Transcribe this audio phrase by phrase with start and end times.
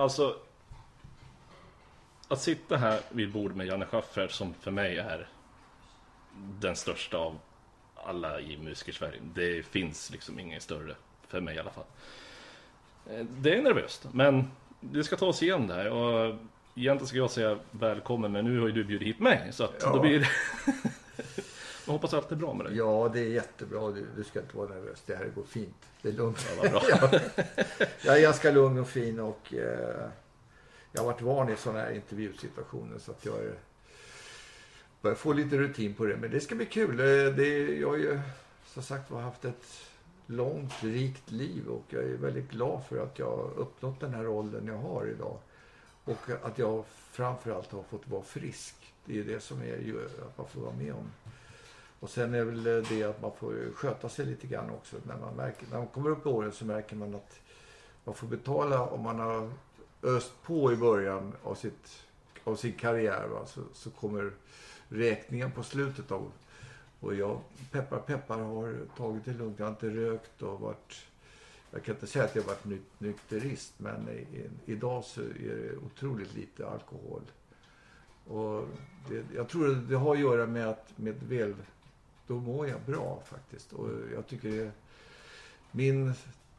[0.00, 0.36] Alltså.
[2.28, 5.28] Att sitta här vid bord med Janne Schaffer som för mig är
[6.60, 7.38] den största av
[7.96, 9.20] alla i Musikersverige.
[9.34, 10.94] Det finns liksom ingen större.
[11.28, 11.84] För mig i alla fall.
[13.10, 14.50] Eh, Det är nervöst, men
[14.80, 15.90] det ska ta oss igenom det här.
[15.90, 16.36] Och
[16.74, 19.48] egentligen ska jag säga välkommen, men nu har ju du bjudit hit mig.
[19.52, 19.92] Så att Ja.
[19.92, 20.28] då blir det...
[21.90, 22.76] Jag hoppas allt är bra med dig.
[22.76, 23.90] Ja, det är jättebra.
[23.90, 25.02] Du, du ska inte vara nervös.
[25.06, 25.76] Det här går fint.
[26.02, 26.46] Det är lugnt.
[26.62, 26.82] Ja, bra.
[26.88, 27.20] ja.
[28.04, 30.08] Jag är ganska lugn och fin och eh,
[30.92, 33.54] jag har varit van i sådana här intervjusituationer så att jag är,
[35.00, 36.16] börjar få lite rutin på det.
[36.16, 37.00] Men det ska bli kul.
[37.00, 38.20] Eh, Det, jag har ju
[38.66, 39.80] som sagt var haft ett
[40.26, 44.22] långt, rikt liv och jag är väldigt glad för att jag har uppnått den här
[44.24, 45.38] rollen jag har idag.
[46.04, 48.74] Och att jag framförallt har fått vara frisk.
[49.04, 49.94] Det är ju det som är
[50.28, 51.10] att man får vara med om.
[52.00, 54.96] Och sen är väl eh, det att man får sköta sig lite grann också.
[55.06, 57.40] När man, märker, när man kommer upp i åren så märker man att
[58.04, 59.50] man får betala om man har
[60.02, 62.04] öst på i början av, sitt,
[62.44, 63.28] av sin karriär.
[63.28, 63.46] Va?
[63.46, 64.32] Så, så kommer
[64.88, 66.32] räkningen på slutet av...
[67.00, 67.40] Och jag,
[67.70, 69.58] peppar peppar, har tagit det lugnt.
[69.58, 71.06] Jag har inte rökt och varit...
[71.70, 75.20] Jag kan inte säga att jag har varit ny, nykterist men i, i, idag så
[75.20, 77.22] är det otroligt lite alkohol.
[78.26, 78.64] Och
[79.08, 81.54] det, jag tror det har att göra med att med väl,
[82.30, 83.72] då mår jag bra faktiskt.
[83.72, 84.70] Och jag tycker det,
[85.70, 86.12] min,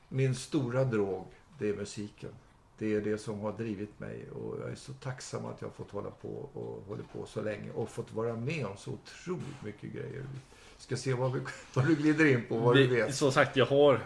[0.09, 1.25] min stora drog,
[1.59, 2.29] det är musiken.
[2.77, 5.73] Det är det som har drivit mig och jag är så tacksam att jag har
[5.73, 9.63] fått hålla på och hållit på så länge och fått vara med om så otroligt
[9.63, 10.21] mycket grejer.
[10.77, 11.39] Vi ska se vad, vi,
[11.73, 13.15] vad du glider in på, vad du Vi, vet.
[13.15, 14.05] som sagt, jag har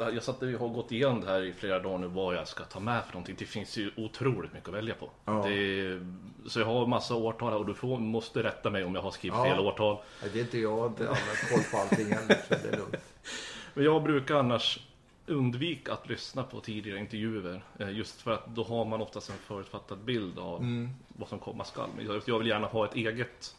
[0.00, 2.64] jag satt och har gått igenom det här i flera dagar nu vad jag ska
[2.64, 3.36] ta med för någonting.
[3.38, 5.10] Det finns ju otroligt mycket att välja på.
[5.24, 5.48] Ja.
[5.48, 6.06] Är,
[6.46, 9.10] så jag har massa årtal här och du får, måste rätta mig om jag har
[9.10, 9.44] skrivit Ja.
[9.44, 9.96] fel årtal.
[10.32, 12.96] Det är inte jag, jag har inte koll på allting heller så det är lugnt.
[13.74, 14.80] Men jag brukar annars
[15.26, 17.62] undvika att lyssna på tidigare intervjuer.
[17.78, 20.90] eh, Just för att då har man oftast en förutfattad bild av Mm.
[21.08, 21.88] vad som komma skall.
[21.96, 23.56] Men jag vill gärna ha ett eget.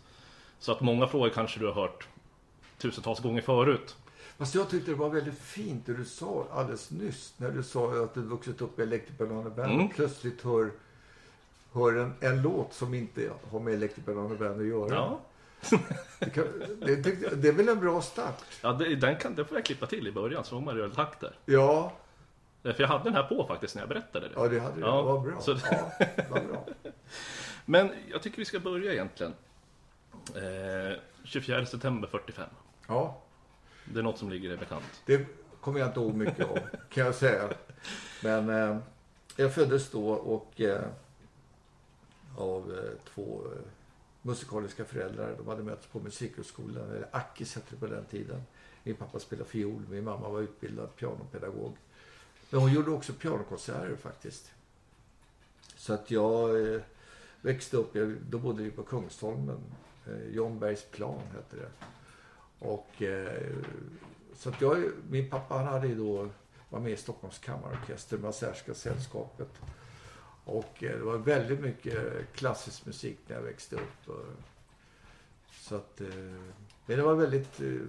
[0.59, 2.07] Så att många frågor kanske du har hört
[2.78, 3.96] tusentals gånger förut.
[4.41, 7.34] Fast jag tyckte det var väldigt fint det du sa alldeles nyss.
[7.38, 9.85] När du sa att du vuxit upp i Electric Banana Band Mm.
[9.85, 10.72] och plötsligt hör,
[11.74, 14.96] hör en, en låt som inte har med Electric Banana Band att göra.
[14.96, 15.19] Ja,
[16.19, 16.44] Det, kan,
[16.80, 18.44] det, jag- det är väl en bra start?
[18.62, 20.90] ja det, den kan, det får jag klippa till i början så får man göra
[20.90, 21.35] takter.
[21.46, 21.94] Ja,
[22.63, 24.34] För jag hade den här på faktiskt när jag berättade det.
[24.35, 24.81] ja det hade du.
[24.81, 25.41] Ja, det var bra.
[25.41, 26.66] så- Ja, det var bra.
[27.66, 29.34] Men jag tycker vi ska börja egentligen.
[30.35, 32.46] Eh, 24 september 45.
[32.88, 33.22] Ja,
[33.94, 35.02] det är något som ligger dig bekant.
[35.06, 35.25] det
[35.62, 36.59] kommer jag inte ihåg mycket om,
[36.90, 37.50] kan jag säga.
[38.24, 38.78] Men eh,
[39.35, 40.81] jag föddes då och eh,
[42.38, 43.62] av eh, två eh,
[44.22, 45.35] musikaliska föräldrar.
[45.38, 48.44] De hade mötts på musikhögskolan, eller Akis hette det på den tiden.
[48.84, 51.78] Min pappa spelade fiol, min mamma var utbildad pianopedagog.
[52.50, 54.51] Men hon gjorde också pianokonserter faktiskt.
[55.75, 56.81] Så att jag eh,
[57.41, 59.59] växte upp, jag, då bodde vi på Kungsholmen.
[60.07, 61.69] Eh, John Bergs plan hette det.
[62.61, 63.53] Och eh,
[64.33, 66.29] så att jag, min pappa han hade ju då,
[66.69, 69.49] var med i Stockholms kammarorkester, Mazerska sällskapet.
[70.44, 74.09] Och eh, det var väldigt mycket klassisk musik när jag växte upp.
[74.09, 74.25] Och,
[75.51, 76.07] så att, eh,
[76.85, 77.81] men det var väldigt, eh,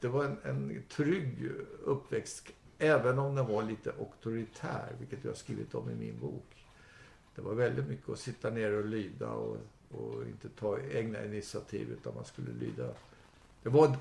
[0.00, 1.50] det var en, en trygg
[1.84, 2.50] uppväxt.
[2.78, 6.66] Även om den var lite auktoritär, vilket jag har skrivit om i min bok.
[7.34, 9.56] Det var väldigt mycket att sitta ner och lyda och,
[9.90, 12.94] och inte ta egna initiativ utan man skulle lyda.
[13.62, 13.96] Det var,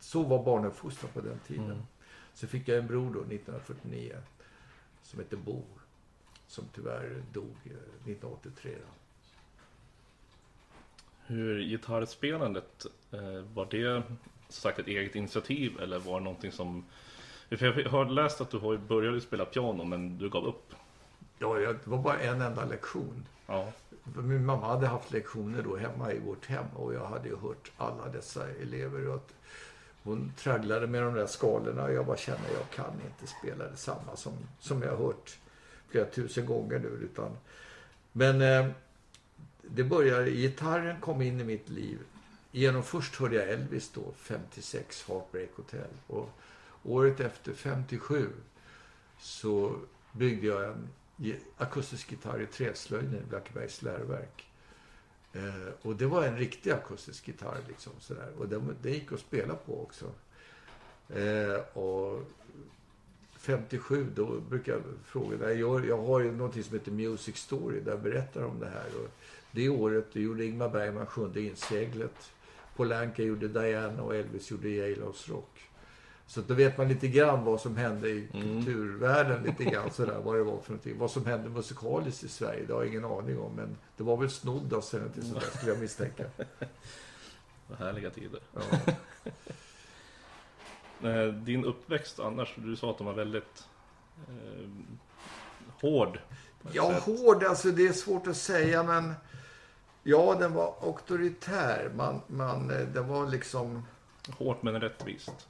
[0.00, 1.64] så var barnuppfostran på den tiden.
[1.64, 1.82] Mm.
[2.34, 4.16] Så fick jag en bror då 1949
[5.02, 5.62] som hette Bo.
[6.46, 8.70] Som tyvärr dog eh, 1983.
[8.70, 8.86] Då.
[11.26, 14.02] Hur gitarrspelandet, eh, var det
[14.48, 16.84] som sagt ett eget initiativ eller var det någonting som...
[17.50, 20.74] För jag har läst att du har började spela piano men du gav upp.
[21.42, 23.26] Ja, det var bara en enda lektion.
[23.46, 23.72] Ja.
[24.14, 28.08] Min mamma hade haft lektioner då hemma i vårt hem och jag hade hört alla
[28.08, 29.08] dessa elever.
[29.08, 29.34] Och att
[30.02, 33.64] hon tragglade med de där skalorna och jag bara kände att jag kan inte spela
[33.64, 35.38] detsamma som, som jag har hört
[35.88, 36.88] flera tusen gånger nu.
[36.88, 37.36] Utan,
[38.12, 38.66] men eh,
[39.62, 41.98] det började, gitarren kom in i mitt liv.
[42.50, 45.90] Genom först hörde jag Elvis då, 56, Heartbreak Hotel.
[46.06, 46.30] Och
[46.82, 48.28] året efter, 57,
[49.18, 49.76] så
[50.12, 50.88] byggde jag en
[51.56, 54.50] akustisk gitarr i träslöjden i Blackebergs läroverk.
[55.32, 58.32] Eh, och det var en riktig akustisk gitarr liksom sådär.
[58.38, 60.12] Och den, den gick att spela på också.
[61.08, 62.22] Eh, och
[63.36, 67.90] 57 då brukar jag fråga, jag, jag har ju någonting som heter Music Story där
[67.92, 68.86] jag berättar om det här.
[69.02, 69.10] Och
[69.50, 72.32] det året då gjorde Ingmar Bergman sjunde inseglet.
[72.76, 75.69] Polanka gjorde Diana och Elvis gjorde Jailhouse Rock.
[76.30, 80.36] Så då vet man lite grann vad som hände i kulturvärlden, lite grann sådär, vad
[80.36, 80.98] det var för någonting.
[80.98, 83.52] Vad som hände musikaliskt i Sverige, det har jag ingen aning om.
[83.54, 86.24] Men det var väl snodd av sig till sådär, skulle jag misstänka.
[87.66, 88.40] Vad härliga tider.
[88.54, 88.60] Ja.
[91.02, 93.64] Eh, Din uppväxt annars, du sa att de var väldigt
[94.28, 94.68] eh,
[95.80, 96.20] hård.
[96.72, 97.02] Ja, sätt.
[97.02, 99.14] hård, alltså det är svårt att säga men
[100.02, 101.90] ja, den var auktoritär.
[101.94, 103.86] Man, man, eh, den var liksom,
[104.38, 105.48] Hårt men rättvist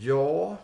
[0.00, 0.58] ja,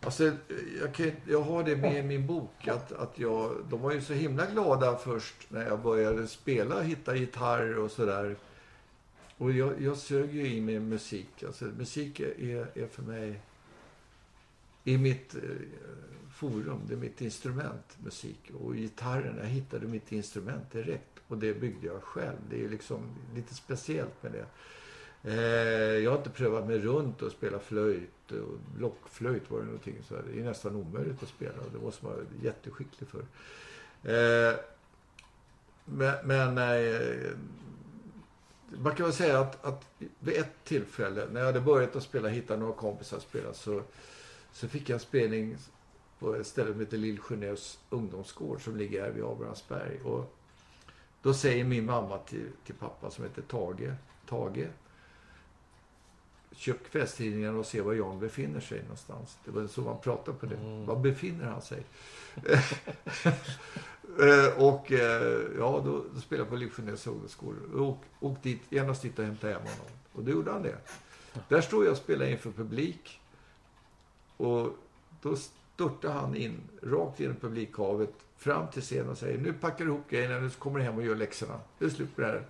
[0.00, 0.32] alltså
[0.80, 4.00] jag, kan, jag har det med i min bok att, att jag, de var ju
[4.00, 8.36] så himla glada först när jag började spela, hitta gitarr och sådär.
[9.36, 11.42] Och jag, jag sög ju i mig musik.
[11.46, 13.40] Alltså musik är, är för mig,
[14.84, 15.40] i mitt eh,
[16.34, 18.50] forum, det är mitt instrument, musik.
[18.60, 21.20] Och gitarren, jag hittade mitt instrument direkt.
[21.28, 22.36] Och det byggde jag själv.
[22.50, 23.00] Det är liksom
[23.34, 24.46] lite speciellt med det.
[25.24, 25.34] Eh,
[26.04, 28.32] jag har inte prövat mig runt och spela flöjt.
[28.32, 29.96] Och blockflöjt var det någonting.
[30.08, 31.62] Så det är nästan omöjligt att spela.
[31.72, 33.20] Det måste man vara jätteskicklig för.
[34.02, 34.56] Eh,
[35.84, 37.30] men men eh,
[38.70, 39.84] man kan väl säga att, att
[40.18, 43.82] vid ett tillfälle när jag hade börjat att spela, hitta några kompisar att spela, så,
[44.52, 45.56] så fick jag en spelning
[46.18, 47.20] på ett ställe som heter Lill
[47.90, 50.00] ungdomsgård som ligger här vid Abrahamsberg.
[50.04, 50.34] Och
[51.22, 53.92] då säger min mamma till, till pappa som heter Tage,
[54.28, 54.68] Tage,
[56.58, 59.38] köp kvällstidningen och se var Jan befinner sig någonstans.
[59.44, 60.56] Det var så man pratade på det.
[60.56, 60.86] Mm.
[60.86, 61.82] Var befinner han sig?
[64.20, 67.56] Eh, och eh, ja, då, då spelade jag på Genèves ungdomsgård.
[67.74, 69.86] Och åkte dit, genast dit och hämtade hem honom.
[70.12, 70.76] Och då gjorde han det.
[71.48, 73.20] Där stod jag och spelade inför publik.
[74.36, 74.76] Och
[75.22, 79.90] då störtade han in, rakt i publikhavet, fram till scenen och säger nu packar du
[79.90, 81.60] ihop grejerna, nu kommer du hem och gör läxorna.
[81.78, 82.44] Det är slut på det här.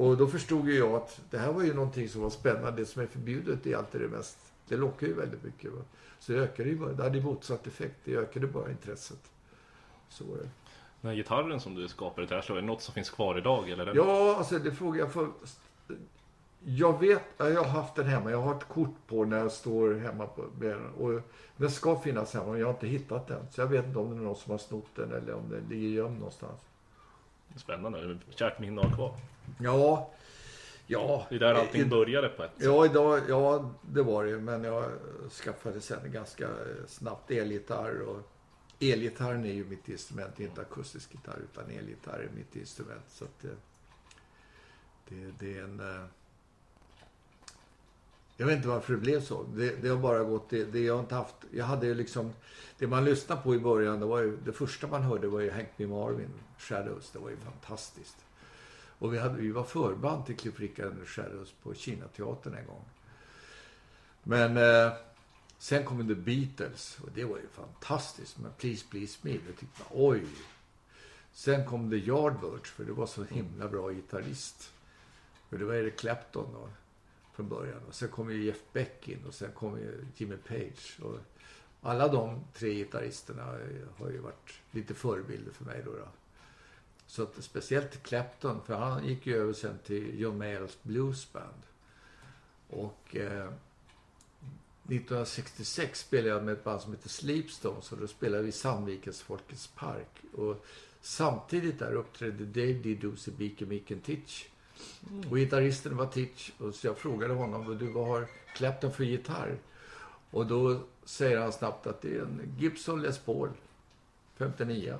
[0.00, 2.82] Och då förstod ju jag att det här var ju någonting som var spännande.
[2.82, 4.38] Det som är förbjudet är alltid det mest,
[4.68, 5.72] det lockar ju väldigt mycket.
[5.72, 5.82] Va?
[6.18, 7.96] Så det ökade ju bara, det hade motsatt effekt.
[8.04, 9.30] Det ökade bara intresset.
[10.08, 10.48] Så var det.
[11.00, 13.70] Den här gitarren som du skapade till slår, är det något som finns kvar idag?
[13.70, 13.94] Eller?
[13.94, 15.28] Ja, alltså det frågar jag för...
[16.64, 18.30] Jag vet, ja, jag har haft den hemma.
[18.30, 20.86] Jag har ett kort på när jag står hemma på den.
[20.86, 21.20] Och
[21.56, 23.46] den ska finnas hemma, men jag har inte hittat den.
[23.50, 25.64] Så jag vet inte om det är någon som har snott den eller om den
[25.68, 26.60] ligger gömd någonstans.
[27.56, 29.14] Spännande, kärt minne att ha kvar.
[29.60, 30.10] Ja,
[30.86, 31.26] ja.
[31.28, 32.64] Det är där allting i- började på ett sätt.
[32.64, 34.38] Ja, idag, ja, det var det.
[34.38, 34.84] Men jag
[35.30, 36.48] skaffade sen ganska
[36.86, 38.00] snabbt elgitarr.
[38.00, 38.20] Och
[38.80, 41.38] elgitarren är ju mitt instrument, inte akustisk gitarr.
[41.52, 43.04] Utan elgitarr är mitt instrument.
[43.08, 43.56] Så att det,
[45.08, 46.08] det, det är en...
[48.40, 49.42] Jag vet inte varför det blev så.
[49.42, 50.50] Det, det har bara gått...
[50.50, 51.34] Det, det jag har inte haft...
[51.50, 52.32] Jag hade ju liksom...
[52.78, 54.36] Det man lyssnade på i början, det var ju...
[54.44, 55.86] Det första man hörde var ju Hank B.
[55.86, 57.10] Marvin, Shadows.
[57.10, 58.16] Det var ju fantastiskt.
[58.98, 62.84] Och vi, hade, vi var förband till Cliff Richard och Shadows på Kinateatern en gång.
[64.22, 64.92] Men eh,
[65.58, 68.38] sen kom The Beatles och det var ju fantastiskt.
[68.38, 70.24] Men Please Please Me, det tyckte man oj.
[71.32, 74.72] Sen kom The Yardbirds för det var så himla bra gitarrist.
[75.50, 76.68] För det var Eric Clapton då,
[77.40, 77.82] från början.
[77.88, 80.98] Och sen kom ju Jeff Beck in och sen kom ju Jimmy Page.
[81.02, 81.18] Och
[81.82, 83.42] alla de tre gitarristerna
[83.98, 85.92] har ju varit lite förebilder för mig då.
[85.92, 86.08] då.
[87.06, 91.62] Så att speciellt Clapton, för han gick ju över sen till John Mayalls Blues Band.
[92.68, 93.48] Och eh,
[94.84, 99.22] 1966 spelade jag med ett band som heter Sleepstones och då spelade vi i Sandvikens
[99.22, 100.22] Folkets Park.
[100.32, 100.64] Och
[101.00, 104.44] samtidigt där uppträdde Dave Didusi, Beaker Micken Titch.
[105.30, 106.50] Och gitarristen var Titch.
[106.58, 109.56] Och så jag frågade honom, du vad har Clapton för gitarr?
[110.30, 113.50] Och då säger han snabbt att det är en Gibson Les Paul
[114.36, 114.98] 59.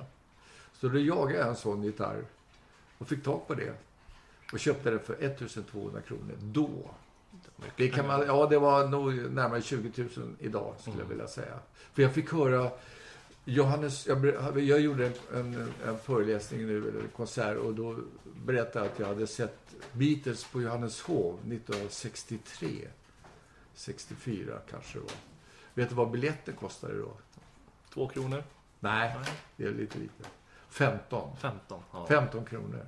[0.73, 2.25] Så då jagade jag en sån gitarr
[2.97, 3.73] och fick tag på det.
[4.53, 6.69] Och köpte den för 1200 kronor då.
[7.77, 11.59] Det kan man, ja, det var nog närmare 20 000 idag skulle jag vilja säga.
[11.93, 12.71] För jag fick höra
[13.45, 17.97] Johannes, jag, jag gjorde en, en, en föreläsning nu, eller konsert, och då
[18.45, 22.87] berättade jag att jag hade sett Beatles på Johanneshov 1963.
[23.73, 25.11] 64 kanske det var.
[25.73, 27.11] Vet du vad biljetten kostade då?
[27.93, 28.43] Två kronor?
[28.79, 29.33] Nej, Nej.
[29.57, 30.23] det är lite lite.
[30.69, 31.35] 15.
[31.37, 31.83] 15?
[31.93, 32.85] Ja, 15 kronor.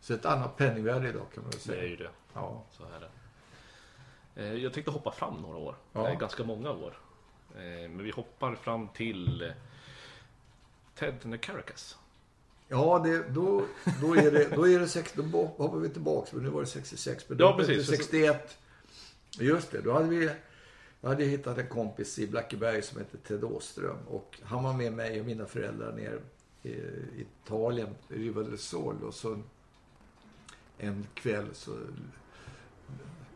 [0.00, 1.84] Så ett annat penningvärde idag kan man väl det är säga.
[1.90, 2.10] ju det.
[2.34, 2.62] Ja.
[2.70, 4.42] Så är det.
[4.42, 5.74] Eh, Jag tänkte hoppa fram några år.
[5.92, 6.08] Ja.
[6.08, 6.94] Eh, Ganska många år.
[7.54, 9.52] Eh, Men vi hoppar fram till
[10.98, 11.96] Ted Caracas.
[12.68, 13.64] Ja, det, då,
[14.00, 16.66] då, är det, då är det sex, då hoppar vi tillbaks, men nu var det
[16.66, 17.24] 66.
[17.28, 17.86] Men Ja, då- precis.
[17.86, 18.58] 61.
[19.38, 20.30] Just det, då hade vi,
[21.00, 23.96] jag hade hittat en kompis i Blackeberg som hette Ted Åström.
[24.08, 26.20] Och han var med mig och mina föräldrar ner
[26.62, 26.74] i
[27.20, 29.02] Italien, Riva del Sol.
[29.02, 29.38] Och så
[30.78, 31.76] en kväll så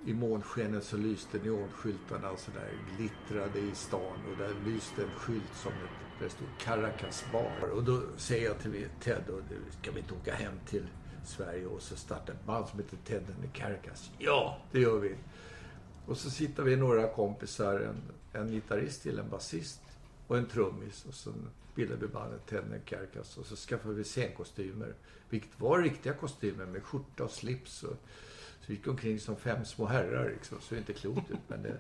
[0.07, 5.55] i månskenet så lyste neonskyltarna och sådär glittrade i stan och där lyste en skylt
[5.63, 7.69] som ett, där det stod Caracas bar.
[7.73, 9.41] Och då säger jag till Ted, och,
[9.81, 10.87] ska vi inte åka hem till
[11.25, 14.11] Sverige och så starta ett band som heter Ted and the Caracas?
[14.19, 15.15] Ja, det gör vi.
[16.07, 18.03] Och så sitter vi några kompisar, en,
[18.41, 19.81] en gitarrist till, en basist
[20.27, 21.05] och en trummis.
[21.09, 21.33] Och så
[21.75, 24.95] bildade vi bandet Ted and the Caracas och så skaffade vi scenkostymer.
[25.31, 27.83] Vilket var riktiga kostymer med skjorta och slips.
[27.83, 27.97] Och,
[28.61, 30.61] så vi gick omkring som fem små herrar liksom.
[30.61, 31.39] Så inte klokt ut.
[31.49, 31.79] Men det,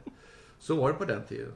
[0.58, 1.52] så var det på den tiden.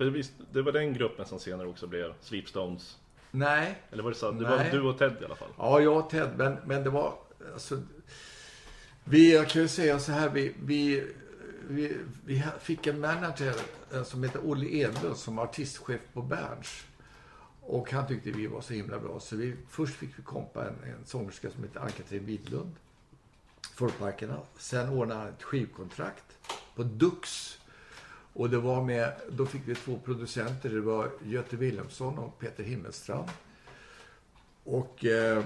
[0.00, 2.98] För det, visst, det var den gruppen som senare också blev Sleepstones.
[3.30, 3.82] Nej.
[3.90, 4.30] Eller var det så?
[4.30, 4.70] Det Nej.
[4.70, 5.48] var du och Ted i alla fall.
[5.58, 6.30] Ja, jag och Ted.
[6.36, 7.14] Men, men det var...
[7.52, 7.82] Alltså,
[9.04, 10.28] vi, jag kan ju säga så här.
[10.28, 11.06] Vi, vi,
[11.68, 13.54] vi, vi fick en manager
[13.92, 16.84] eh, som heter Olle Edlund som var artistchef på Berns.
[17.60, 19.20] Och han tyckte vi var så himla bra.
[19.20, 22.72] Så vi, först fick vi kompa en, en sångerska som heter Ann-Katrin Widlund.
[23.74, 24.38] Folkparkerna.
[24.56, 26.38] Sen ordnade han ett skivkontrakt
[26.74, 27.59] på Dux.
[28.32, 30.70] Och det var med, då fick vi två producenter.
[30.70, 33.28] Det var Göte Wilhelmsson och Peter Himmelstrand.
[34.64, 35.44] Och eh,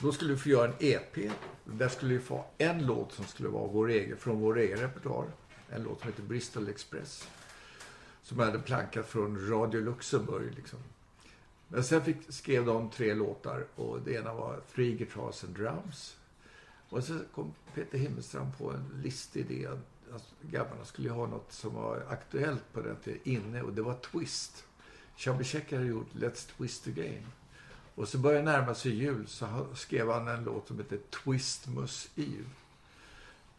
[0.00, 1.32] då skulle vi få göra en EP.
[1.64, 5.26] Där skulle vi få en låt som skulle vara vår egen, från vår egen repertoar.
[5.70, 7.28] En låt som heter Bristol Express.
[8.22, 10.54] Som jag hade plankat från Radio Luxemburg.
[10.54, 10.78] Liksom.
[11.68, 16.16] Men sen fick, skrev de tre låtar och det ena var Three Guitars and Drums.
[16.88, 19.68] Och så kom Peter Himmelstrand på en listig idé.
[20.12, 23.82] Alltså, grabbarna skulle ju ha något som var aktuellt på den tiden, inne och det
[23.82, 24.64] var Twist.
[25.16, 27.26] Chubby Checker hade gjort Let's Twist the Game.
[27.94, 32.50] Och så började närma sig jul så skrev han en låt som hette Twistmus Eve.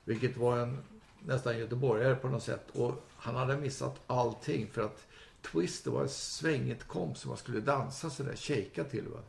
[0.06, 0.84] Vilket var en
[1.20, 2.70] nästan göteborgare på något sätt.
[2.72, 5.08] Och han hade missat allting för att
[5.42, 9.08] Twist det var ett svängigt komp som man skulle dansa sådär, shaka till.
[9.08, 9.20] Va?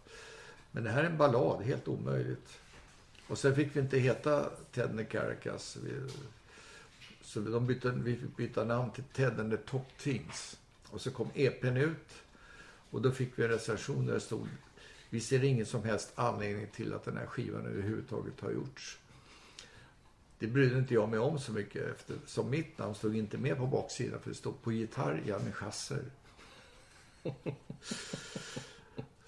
[0.71, 2.61] Men det här är en ballad, helt omöjligt.
[3.29, 5.09] Och sen fick vi inte heta Ted and
[7.25, 10.59] så de bytte, vi fick byta namn till Ted and the Top Things.
[10.91, 12.15] Och så kom EPn ut.
[12.91, 14.49] Och då fick vi en recension där det stod
[15.11, 18.99] Vi ser ingen som helst anledning till att den här skivan överhuvudtaget har gjorts.
[20.39, 23.67] Det brydde inte jag mig om så mycket eftersom mitt namn stod inte med på
[23.67, 26.05] baksidan för det stod på gitarr Janne Schasser.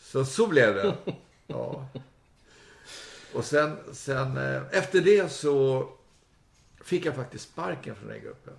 [0.01, 0.97] Så så blev det.
[1.47, 1.89] Ja.
[3.35, 5.89] Och sen, sen eh, efter det så
[6.87, 8.55] fick jag faktiskt sparken från den gruppen.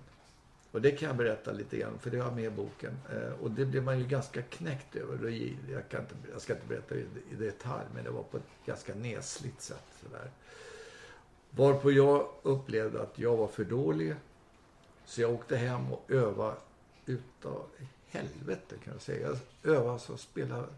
[0.70, 2.98] Och det kan jag berätta lite grann, för det har jag med i boken.
[3.12, 5.28] Eh, och det blev man ju ganska knäckt över.
[5.72, 8.66] Jag, kan inte, jag ska inte berätta i, i detalj, men det var på ett
[8.66, 9.86] ganska nesligt sätt.
[10.02, 10.30] Sådär.
[11.50, 14.14] Varpå jag upplevde att jag var för dålig.
[15.04, 16.56] Så jag åkte hem och övade
[17.06, 17.66] utav
[18.06, 19.36] helvete kan jag säga.
[19.62, 20.68] Jag övade alltså och spelade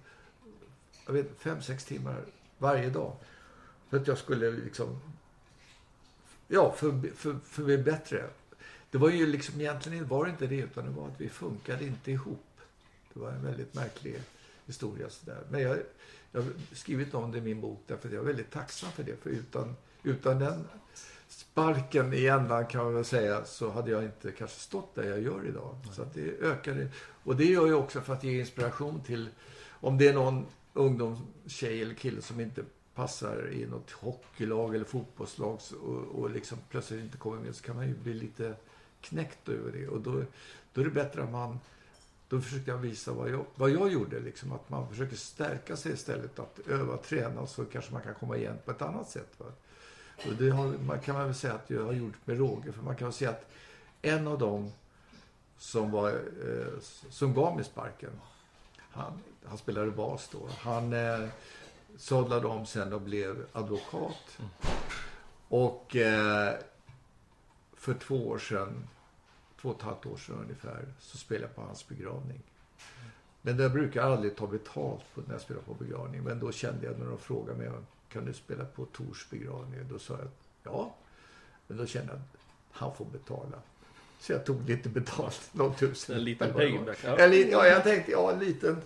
[1.06, 2.24] jag vet, fem, sex timmar
[2.58, 3.12] varje dag.
[3.88, 5.00] För att jag skulle liksom...
[6.52, 8.24] Ja, för, för, för att bli bättre.
[8.90, 11.84] Det var ju liksom egentligen var det inte det utan det var att vi funkade
[11.84, 12.46] inte ihop.
[13.12, 14.20] Det var en väldigt märklig
[14.66, 15.38] historia sådär.
[15.50, 15.78] Men jag,
[16.32, 19.02] jag har skrivit om det i min bok därför att jag är väldigt tacksam för
[19.02, 19.16] det.
[19.22, 20.64] För utan, utan den
[21.28, 25.20] sparken i ändan kan man väl säga så hade jag inte kanske stått där jag
[25.20, 25.76] gör idag.
[25.92, 26.88] Så att det ökade.
[27.24, 29.28] Och det gör jag också för att ge inspiration till
[29.70, 32.64] om det är någon ungdomstjej eller kille som inte
[33.00, 37.76] passar i något hockeylag eller fotbollslag och, och liksom plötsligt inte kommer med så kan
[37.76, 38.54] man ju bli lite
[39.00, 39.88] knäckt över det.
[39.88, 40.22] Och då,
[40.72, 41.58] då är det bättre att man
[42.28, 44.20] då försökte jag visa vad jag, vad jag gjorde.
[44.20, 46.38] Liksom, att man försöker stärka sig istället.
[46.38, 49.34] Att öva och träna så kanske man kan komma igen på ett annat sätt.
[49.38, 49.46] Va?
[50.26, 52.72] Och det har, man kan man väl säga att jag har gjort med råge.
[52.72, 53.50] För man kan väl säga att
[54.02, 54.72] en av dem
[55.58, 56.80] som, var, eh,
[57.10, 58.20] som gav mig sparken.
[58.76, 60.48] Han, han spelade bas då.
[60.58, 61.28] Han eh,
[61.96, 64.38] sadlade om sen och blev advokat.
[65.48, 66.54] Och eh,
[67.74, 68.88] för två år sedan,
[69.60, 72.42] två och ett halvt år sedan ungefär, så spelade jag på hans begravning.
[73.42, 76.22] Men jag brukar aldrig ta betalt på, när jag spelar på begravning.
[76.22, 77.70] Men då kände jag när de frågade mig,
[78.08, 79.80] kan du spela på Tors begravning?
[79.90, 80.28] Då sa jag,
[80.62, 80.94] ja.
[81.66, 83.58] Men då kände jag att han får betala.
[84.20, 86.16] Så jag tog lite betalt, någon tusen.
[86.16, 86.98] En liten payback.
[87.04, 87.26] Ja.
[87.26, 88.76] ja, jag tänkte, ja, en liten.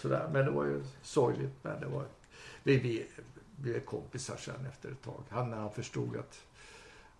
[0.00, 0.28] Sådär.
[0.32, 1.52] Men det var ju sorgligt.
[1.62, 2.04] Men det var,
[2.62, 3.06] vi,
[3.56, 5.22] blev kompisar sen efter ett tag.
[5.28, 6.44] Han, när han förstod att,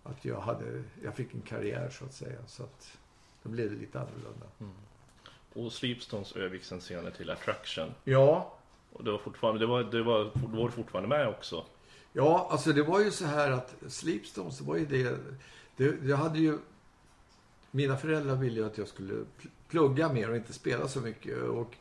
[0.03, 2.39] att jag, hade, jag fick en karriär så att säga.
[2.47, 2.97] Så att
[3.43, 4.45] då blev det lite annorlunda.
[5.53, 7.91] Och Sleepstones övergick sen senare till Attraction.
[8.03, 8.57] Ja,
[8.93, 11.65] Och det var fortfarande, det var, det var, då var fortfarande med också.
[12.13, 15.17] Ja, alltså det var ju så här att Sleepstones var ju det,
[15.77, 16.07] det...
[16.09, 16.57] Jag hade ju...
[17.71, 21.37] Mina föräldrar ville ju att jag skulle pl- plugga mer och inte spela så mycket.
[21.37, 21.75] Och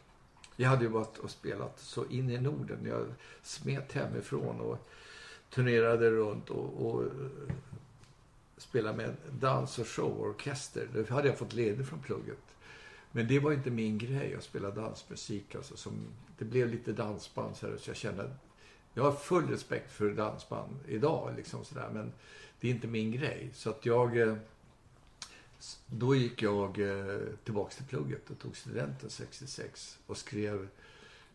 [0.60, 2.78] jag hade ju varit och spelat så in i Norden.
[2.86, 3.06] Jag
[3.42, 4.88] smet hemifrån och
[5.50, 7.08] turnerade runt och, och eh,
[8.56, 10.88] spelade med dans och showorkester.
[10.94, 12.56] Det hade jag fått ledigt från plugget.
[13.12, 15.54] Men det var inte min grej att spela dansmusik.
[15.54, 15.92] Alltså, som,
[16.38, 18.44] det blev lite dansband så, här, så jag kände att
[18.94, 21.32] jag har full respekt för dansband idag.
[21.36, 22.12] Liksom, så där, men
[22.60, 23.50] det är inte min grej.
[23.54, 24.18] Så att jag...
[24.18, 24.36] Eh,
[25.86, 30.68] då gick jag eh, tillbaks till plugget och tog studenten 66 och skrev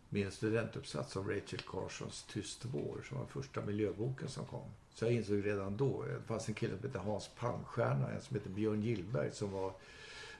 [0.09, 4.71] min studentuppsats om Rachel Carsons Tyst vår som var första miljöboken som kom.
[4.93, 8.21] Så jag insåg redan då, eh, det fanns en kille som hette Hans Palmstierna, en
[8.21, 9.73] som hette Björn Gillberg som var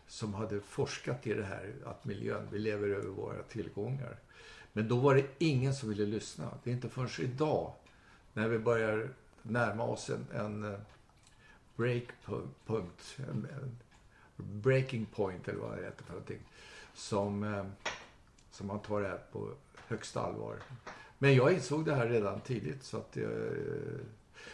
[0.08, 4.20] som hade forskat i det här att miljön, vi lever över våra tillgångar.
[4.74, 6.58] Men då var det ingen som ville lyssna.
[6.64, 7.74] Det är inte förrän idag
[8.34, 9.10] när vi börjar
[9.42, 10.80] närma oss en, en eh,
[11.76, 13.18] breakpunkt,
[14.38, 16.40] breaking point eller vad det heter för någonting,
[16.94, 17.66] som, eh,
[18.52, 19.50] som man tar det här på
[19.88, 20.56] högsta allvar.
[21.18, 23.30] Men jag insåg det här redan tidigt så att jag,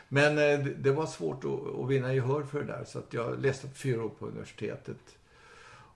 [0.08, 3.68] men eh, det- var svårt att, vinna gehör för det där så att jag läste
[3.70, 5.18] fyra år på universitetet.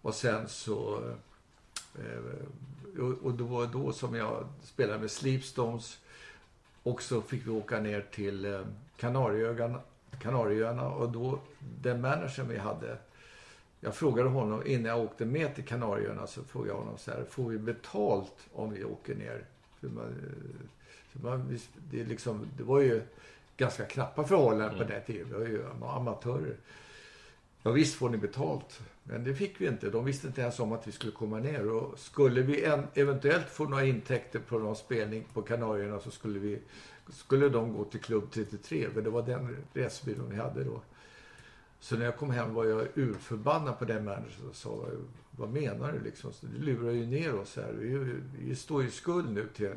[0.01, 1.01] Och sen så...
[3.21, 5.99] Och det var då som jag spelade med Sleepstones.
[6.83, 8.65] Och så fick vi åka ner till
[8.97, 9.81] Kanarieöarna,
[10.19, 11.39] Kanarieöarna och då,
[11.81, 12.97] den managern vi hade,
[13.79, 17.23] jag frågade honom innan jag åkte med till Kanarieöarna så frågade jag honom så här,
[17.29, 19.45] får vi betalt om vi åker ner?
[19.79, 20.15] För man,
[21.09, 21.59] för man,
[21.91, 23.01] det, liksom, det var ju
[23.57, 25.27] ganska knappa förhållanden på den tiden.
[25.27, 26.57] Vi var ju amatörer.
[27.63, 28.81] Ja, visst får ni betalt.
[29.03, 29.89] Men det fick vi inte.
[29.89, 31.71] De visste inte ens om att vi skulle komma ner.
[31.71, 36.39] Och skulle vi en, eventuellt få några intäkter på någon spelning på Kanarierna så skulle,
[36.39, 36.59] vi,
[37.09, 38.89] skulle de gå till klubb 33.
[38.89, 40.81] För det var den resebyrån vi hade då.
[41.79, 44.85] Så när jag kom hem var jag urförbannad på den människan och sa
[45.31, 46.31] vad menar du liksom?
[46.41, 47.71] Du lurar ju ner oss här.
[47.71, 49.75] Vi, vi står ju i skuld nu till,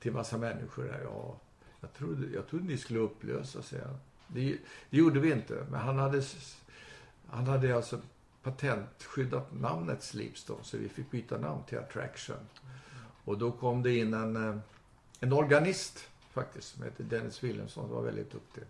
[0.00, 1.00] till massa människor här.
[1.04, 1.36] Ja,
[1.80, 3.80] jag trodde, jag trodde ni skulle upplösa sig.
[4.26, 4.58] Det,
[4.90, 5.66] det gjorde vi inte.
[5.70, 6.22] Men han hade,
[7.26, 8.00] han hade alltså
[8.42, 12.36] patentskyddat namnet Sleepstone så vi fick byta namn till Attraction.
[13.24, 14.56] Och då kom det in en, eh,
[15.20, 18.64] en organist faktiskt som heter Dennis Wilhelmsson som var väldigt duktig.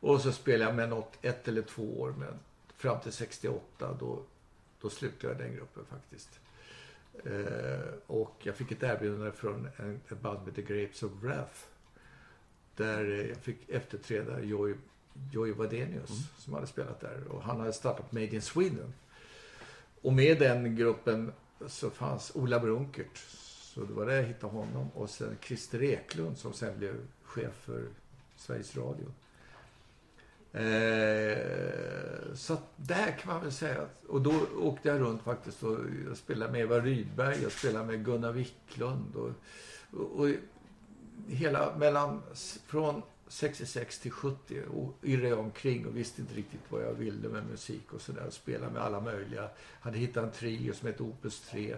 [0.00, 2.34] Och så spelade jag med något ett eller två år men
[2.76, 4.22] fram till 68 då,
[4.80, 6.40] då slutade jag den gruppen faktiskt.
[7.24, 11.58] Eh, och jag fick ett erbjudande från en, ett band som heter Grapes of Wrath.
[12.76, 14.74] Där jag fick efterträda Joy,
[15.32, 16.22] Joy Wadenius Mm.
[16.38, 17.24] som hade spelat där.
[17.28, 18.92] Och han hade startat Made in Sweden.
[20.02, 21.32] Och med den gruppen
[21.66, 23.20] så fanns Ola Brunkert.
[23.80, 24.90] Så det var där jag hittade honom.
[24.94, 27.84] Och sen Christer Eklund som sen blev chef för
[28.36, 29.06] Sveriges Radio.
[30.52, 33.82] Eh, så att där kan man väl säga.
[33.82, 37.86] att- Och då åkte jag runt faktiskt och jag spelade med Eva Rydberg, jag spelade
[37.86, 39.30] med Gunnar Wiklund och,
[40.00, 40.28] och, och
[41.28, 42.22] hela mellan
[42.66, 47.28] från 66 till 70 och irrade jag omkring och visste inte riktigt vad jag ville
[47.28, 48.30] med musik och sådär.
[48.30, 49.48] Spelade med alla möjliga.
[49.80, 51.76] Hade hittat en trio som hette Opus 3.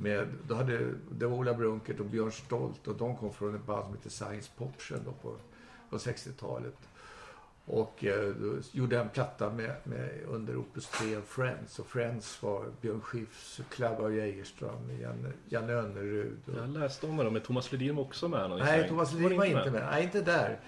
[0.00, 0.78] Med, då hade,
[1.10, 4.10] det var Ola Brunkert och Björn Stolt och de kom från ett band som hette
[4.10, 5.36] Science Poption då på,
[5.90, 6.74] på 60-talet.
[7.64, 8.32] Och eh,
[8.72, 11.78] gjorde en platta med, med, under Opus 3 och Friends.
[11.78, 16.38] Och Friends var Björn Skifs, Klabbe Geijerström, Janne, Janne Önnerud.
[16.46, 18.50] Och, Jag läste om det, men Thomas Ledin var också med.
[18.50, 18.88] någon Nej.
[18.88, 19.86] Thomas Ledin var inte med.
[19.90, 20.60] Nej, inte där.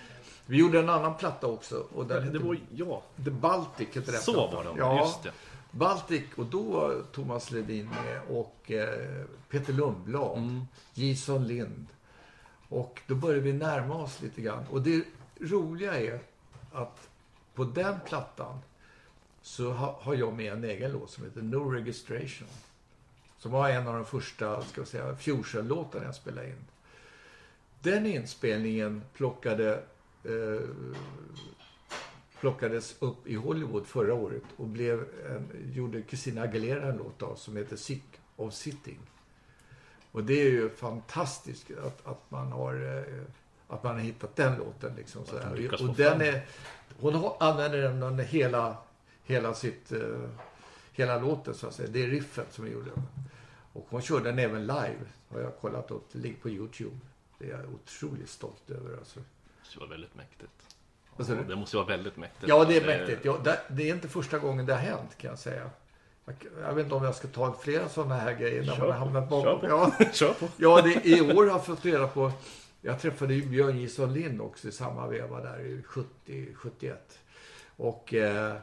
[0.47, 1.87] Vi gjorde en annan platta också.
[1.95, 4.55] Och Det, det hette var, ja, The Baltic hette den så plattan.
[4.57, 4.79] var de.
[4.79, 5.31] Ja, Just det.
[5.71, 6.25] Baltic.
[6.37, 10.39] Och då var Thomas Ledin med och eh, Peter Lundblad.
[10.39, 10.65] Mm.
[10.95, 11.87] Jason Lind.
[12.69, 14.67] Och då började vi närma oss lite grann.
[14.71, 15.05] Och det
[15.41, 16.21] roliga är
[16.73, 17.09] att
[17.55, 18.59] på den plattan
[19.43, 22.49] så ha, har jag med en egen låt som heter No Registration.
[23.39, 26.65] Som var en av de första, ska vi säga, Fusion-låtarna jag spelade in.
[27.83, 29.83] Den inspelningen plockade,
[30.25, 30.69] eh,
[32.40, 37.35] plockades upp i Hollywood förra året och blev en, gjorde Christina Aguilera en låt av
[37.35, 38.05] som heter Sick
[38.37, 38.98] of Sitting.
[40.12, 43.22] Och det är ju fantastiskt att, att man har eh,
[43.70, 44.94] att man har hittat den låten.
[44.96, 46.46] Liksom, så Och få den är,
[47.00, 48.76] hon använder den hela,
[49.24, 50.29] hela sitt, eh,
[50.92, 51.88] hela låten så att säga.
[51.92, 52.90] Det är riffet som vi gjorde.
[53.72, 55.00] Och hon körde den även live.
[55.29, 56.05] Har jag kollat upp.
[56.12, 56.96] Det ligger på Youtube.
[57.38, 59.20] Det är jag otroligt stolt över alltså.
[59.20, 60.70] Det vara väldigt mäktigt.
[61.16, 62.49] Ja, det måste vara väldigt mäktigt.
[62.49, 63.25] Ja, det är mäktigt.
[63.25, 65.70] Ja, det, det är inte första gången det har hänt kan jag säga.
[66.62, 69.31] Jag, vet inte om jag ska ta flera sådana här grejer när Kör man hamnat
[69.31, 69.61] Kör bakom.
[69.61, 69.66] på.
[69.66, 70.49] Ja, Kör på.
[70.57, 72.33] Ja, det, i år har jag fått reda på...
[72.83, 77.18] Jag träffade ju Björn Jison Lind också i samma veva där i 70, 71.
[77.77, 78.57] Och eh,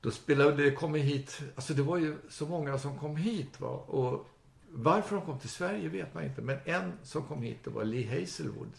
[0.00, 3.68] då spelade det, kom hit, alltså det var ju så många som kom hit va.
[3.68, 4.28] Och
[4.70, 6.42] varför de kom till Sverige vet man inte.
[6.42, 8.70] Men en som kom hit det var Lee Hazelwood.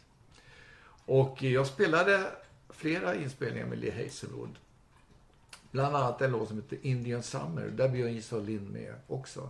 [1.06, 2.32] Och jag spelade
[2.76, 4.56] flera inspelningar med Lee Hazelwood.
[5.72, 7.68] Bland annat en låt som heter Indian Summer.
[7.68, 9.50] Där Björn Isol Lind med också.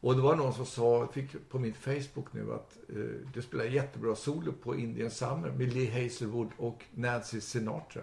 [0.00, 2.96] Och det var någon som sa, fick på min Facebook nu att eh,
[3.34, 8.02] du spelar jättebra solo på Indian Summer med Lee Hazelwood och Nancy Sinatra.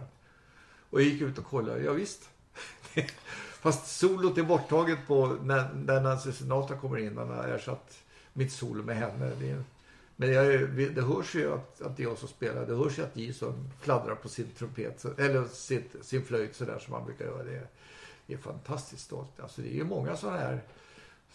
[0.90, 2.30] Och jag gick ut och kollade, ja, visst.
[3.62, 7.18] Fast solot är borttaget på när, när Nancy Sinatra kommer in.
[7.18, 9.32] Han har ersatt mitt solo med henne.
[9.40, 9.64] Det,
[10.22, 12.66] men jag, det hörs ju att, att det är jag som spelar.
[12.66, 16.92] Det hörs ju att Jason fladdrar på sin trumpet, eller sitt, sin flöjt sådär som
[16.92, 17.44] man brukar göra.
[17.44, 17.68] Det,
[18.26, 19.40] det är fantastiskt stolt.
[19.40, 20.62] Alltså det är ju många sådana här.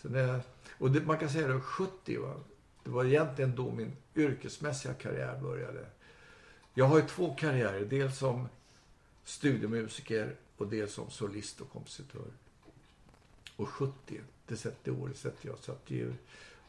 [0.03, 0.41] Så det,
[0.79, 2.35] och det, man kan säga att 70 va.
[2.85, 5.87] Det var egentligen då min yrkesmässiga karriär började.
[6.75, 7.85] Jag har ju två karriärer.
[7.85, 8.49] Dels som
[9.25, 12.33] studiemusiker och dels som solist och kompositör.
[13.57, 15.59] Och 70, det, sätter, året sätter jag.
[15.59, 16.13] Så att det är ju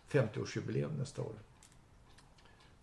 [0.09, 1.35] 50-årsjubileum nästa år.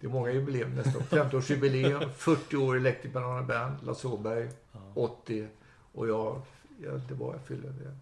[0.02, 1.02] Det är många jubileum nästa år.
[1.02, 4.48] 50-årsjubileum, 40 år Electric Banana Band, Lasse Åberg,
[4.94, 5.46] 80.
[5.92, 6.42] Och jag,
[6.84, 7.68] ja, det var jag fyllde.
[7.68, 7.94] Jag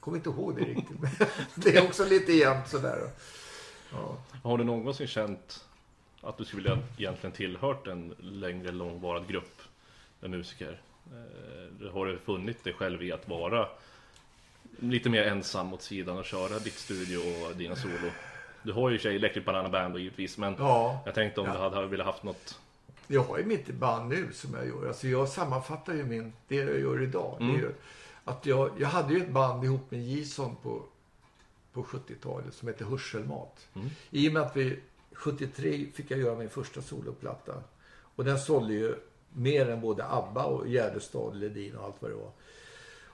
[0.00, 1.00] kommer inte ihåg det riktigt.
[1.00, 1.10] Men
[1.54, 3.10] det är också lite jämnt sådär.
[3.92, 4.16] Ja.
[4.42, 5.64] Har du någonsin känt
[6.20, 9.62] att du skulle vilja egentligen tillhört en längre långvarig grupp
[10.20, 10.80] med musiker?
[11.06, 13.68] Eh, har du funnit dig själv i att vara
[14.78, 18.10] lite mer ensam åt sidan och köra ditt studio och dina solo?
[18.66, 21.52] Du har ju sig Electric Banana Band då givetvis, men ja, jag tänkte om ja.
[21.52, 22.58] du hade velat haft något
[23.06, 24.88] jag har ju mitt band nu som jag gör.
[24.88, 27.36] Alltså jag sammanfattar ju min, det jag gör idag.
[27.40, 27.52] Mm.
[27.52, 27.74] Det är ju
[28.24, 30.82] att jag, jag hade ju ett band ihop med Gison på,
[31.72, 33.68] på 70-talet som hette Hörselmat.
[33.74, 33.88] Mm.
[34.10, 34.78] I och med att vi
[35.12, 37.54] 73 fick jag göra min första soloplatta.
[37.88, 38.94] Och den sålde ju
[39.32, 42.30] mer än både ABBA och Gärdestad, Ledin och allt vad det var.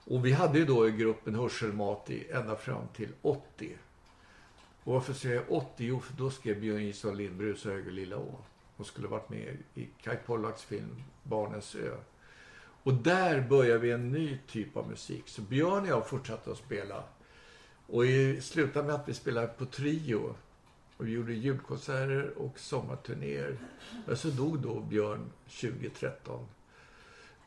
[0.05, 3.77] Och vi hade ju då i gruppen Hörselmat i, ända fram till 80.
[4.85, 5.69] Och varför säger jag 80?
[5.79, 8.39] Jo, för då skrev Björn Israel Lindbrus och Höger Lilla Å.
[8.77, 11.97] Hon skulle varit med i Kai Pollaks film Barnens ö.
[12.83, 15.23] Och där började vi en ny typ av musik.
[15.27, 17.05] Så Björn och jag fortsatte att spela.
[17.87, 20.35] Och i slutade med att vi spelade på trio.
[20.97, 23.57] Och vi gjorde julkonserter och sommarturnéer.
[24.07, 26.47] Men så dog då Björn 2013.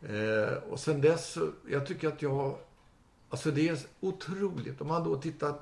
[0.02, 2.58] Eh, och sen dess, så, jag tycker att jag...
[3.30, 4.82] Alltså det är otroligt.
[4.82, 5.56] Om man då tittar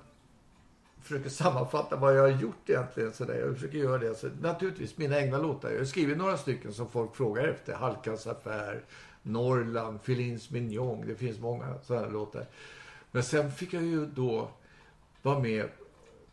[1.03, 3.13] försöker sammanfatta vad jag har gjort egentligen.
[3.13, 3.35] Så där.
[3.35, 4.15] Jag försöker göra det.
[4.15, 5.71] Så, naturligtvis mina egna låtar.
[5.71, 7.73] Jag har skrivit några stycken som folk frågar efter.
[7.73, 8.83] Halkans affär,
[9.21, 11.07] Norrland, Filins Mignon.
[11.07, 12.45] Det finns många sådana låtar.
[13.11, 14.49] Men sen fick jag ju då
[15.21, 15.69] vara med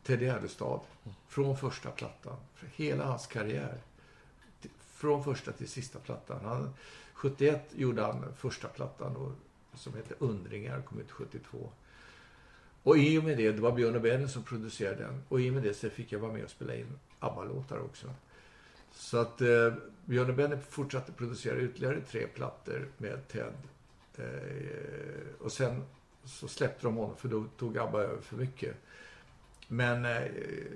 [0.02, 0.80] Ted Gärdestad
[1.28, 2.36] från första plattan.
[2.54, 3.78] För hela hans karriär.
[4.92, 6.40] Från första till sista plattan.
[6.44, 6.74] Han,
[7.14, 9.32] 71 gjorde han första plattan då,
[9.74, 11.70] som hette Undringar, kom ut 72.
[12.82, 15.22] Och i och med det, det var Björn och Benny som producerade den.
[15.28, 18.14] Och i och med det så fick jag vara med och spela in ABBA-låtar också.
[18.92, 19.72] Så att eh,
[20.04, 23.52] Björn och Benny fortsatte producera ytterligare tre plattor med Ted.
[24.16, 24.24] Eh,
[25.40, 25.82] och sen
[26.24, 28.76] så släppte de honom för då tog ABBA över för mycket.
[29.68, 30.22] Men eh,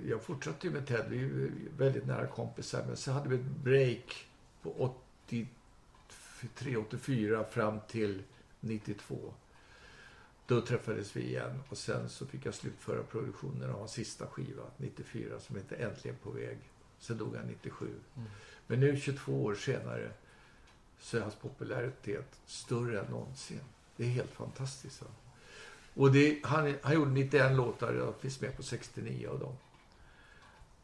[0.09, 1.05] jag fortsatte ju med Ted.
[1.09, 2.85] Vi är väldigt nära kompisar.
[2.87, 4.27] Men så hade vi ett break
[4.63, 4.95] på
[5.29, 8.23] 83, 84 fram till
[8.61, 9.35] 92.
[10.47, 14.63] Då träffades vi igen och sen så fick jag slutföra produktionen av hans sista skiva,
[14.77, 16.59] 94, som heter Äntligen på väg.
[16.99, 17.87] Sen dog han 97.
[18.17, 18.29] Mm.
[18.67, 20.11] Men nu 22 år senare
[20.99, 23.61] så är hans popularitet större än någonsin.
[23.97, 25.03] Det är helt fantastiskt.
[25.03, 25.09] Va?
[25.95, 29.57] Och det, han, han gjorde 91 låtar, jag finns med på 69 av dem.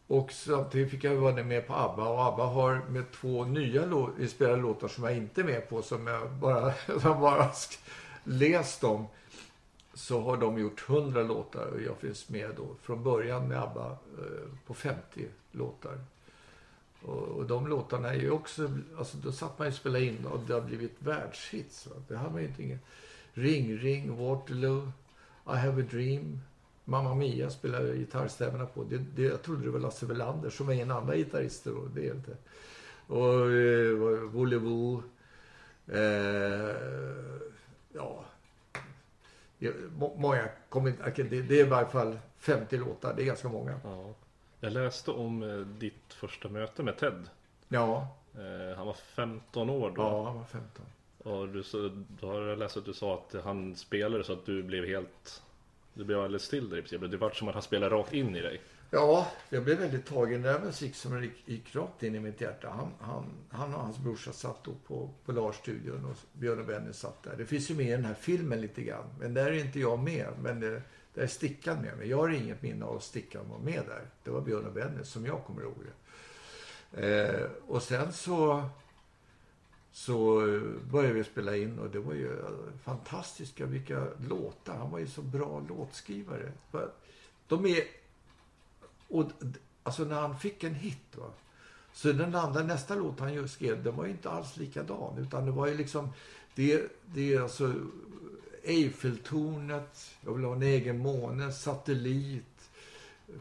[0.07, 4.11] Och samtidigt fick jag vara med på ABBA och ABBA har med två nya lå
[4.21, 7.51] inspelade låtar som jag inte är med på som jag bara, som bara
[8.25, 9.07] läst om
[10.01, 13.91] så har de gjort 100 låtar och jag finns med då från början med ABBA
[14.19, 15.99] eh, på 50 låtar.
[17.03, 20.27] Och, och, de låtarna är ju också, alltså då satt man ju och spelade in
[20.27, 21.87] och det har blivit världshits.
[21.87, 21.97] Va?
[22.09, 22.79] Det har man ju inte ingen.
[23.33, 24.93] Ring, ring, Waterloo,
[25.47, 26.41] I have a dream,
[26.85, 28.85] Mamma Mia spelar gitarrstämmorna på.
[28.85, 31.65] Det, det, jag trodde det var Lasse Welander som är en annan gitarrist.
[31.65, 31.89] då.
[31.95, 32.37] Det är inte.
[33.07, 35.03] Och eh, Volevo.
[35.87, 36.77] Eh,
[37.93, 38.25] ja,
[40.17, 43.81] många kommer inte, det är i varje fall 50 låtar, det är ganska många.
[43.85, 44.15] Ja.
[44.61, 47.29] Jag läste om eh, ditt första möte med Ted.
[47.69, 48.17] Ja.
[48.35, 50.03] Eh, han var 15 år då.
[50.03, 50.87] Ja, han var 15.
[51.19, 51.63] Och du,
[52.21, 55.43] då har jag läst att du sa att han spelade så att du blev helt...
[55.95, 57.11] Du blev alldeles i princip.
[57.11, 58.61] Det var som att han spelade rakt in i dig.
[58.93, 60.43] Ja, jag blev väldigt tagen.
[60.43, 62.69] Det där var musik som gick, gick rakt in i mitt hjärta.
[62.71, 66.93] Han, han, han och hans brorsa satt då på, på Lars-studion och Björn och Benny
[66.93, 67.37] satt där.
[67.37, 69.05] Det finns ju med i den här filmen lite grann.
[69.19, 70.29] Men där är inte jag med.
[70.43, 70.83] Men det,
[71.15, 72.09] där är Stickan med mig.
[72.09, 74.03] Jag har inget minne av att Stickan var med där.
[74.25, 75.97] Det var Björn och Benny som jag kommer ihåg det.
[76.93, 78.69] Eh, och sen så
[79.93, 80.41] så
[80.91, 82.37] började vi spela in och det var ju
[82.85, 84.77] fantastiska vilka låtar.
[84.77, 86.53] Han var ju så bra låtskrivare.
[87.47, 88.00] De är...
[89.11, 89.31] Och,
[89.83, 91.31] alltså när han fick en hit va.
[91.93, 95.19] Så den andra, nästa låt han just skrev, den var ju inte alls likadan.
[95.19, 96.09] Utan det var ju liksom...
[96.55, 97.75] Det, det är alltså
[98.65, 102.71] Eiffeltornet, Jag vill ha en egen måne, Satellit,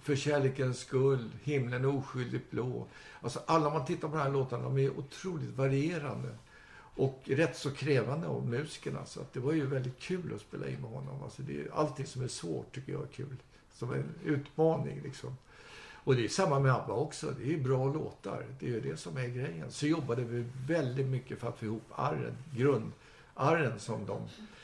[0.02, 2.86] För kärlekens skull, Himlen är oskyldigt blå.
[3.22, 6.30] Alltså alla man tittar på de här låtarna, de är otroligt varierande.
[6.96, 8.96] Och rätt så krävande av musikerna.
[8.96, 9.20] Så alltså.
[9.22, 11.24] att det var ju väldigt kul att spela in med honom.
[11.24, 13.36] Alltså det är, allting som är svårt tycker jag är kul.
[13.74, 15.36] Som en utmaning liksom.
[16.04, 17.34] Och det är samma med ABBA också.
[17.40, 18.46] Det är bra låtar.
[18.60, 19.72] Det är ju det som är grejen.
[19.72, 24.22] Så jobbade vi väldigt mycket för att få ihop arren, grundarren som de...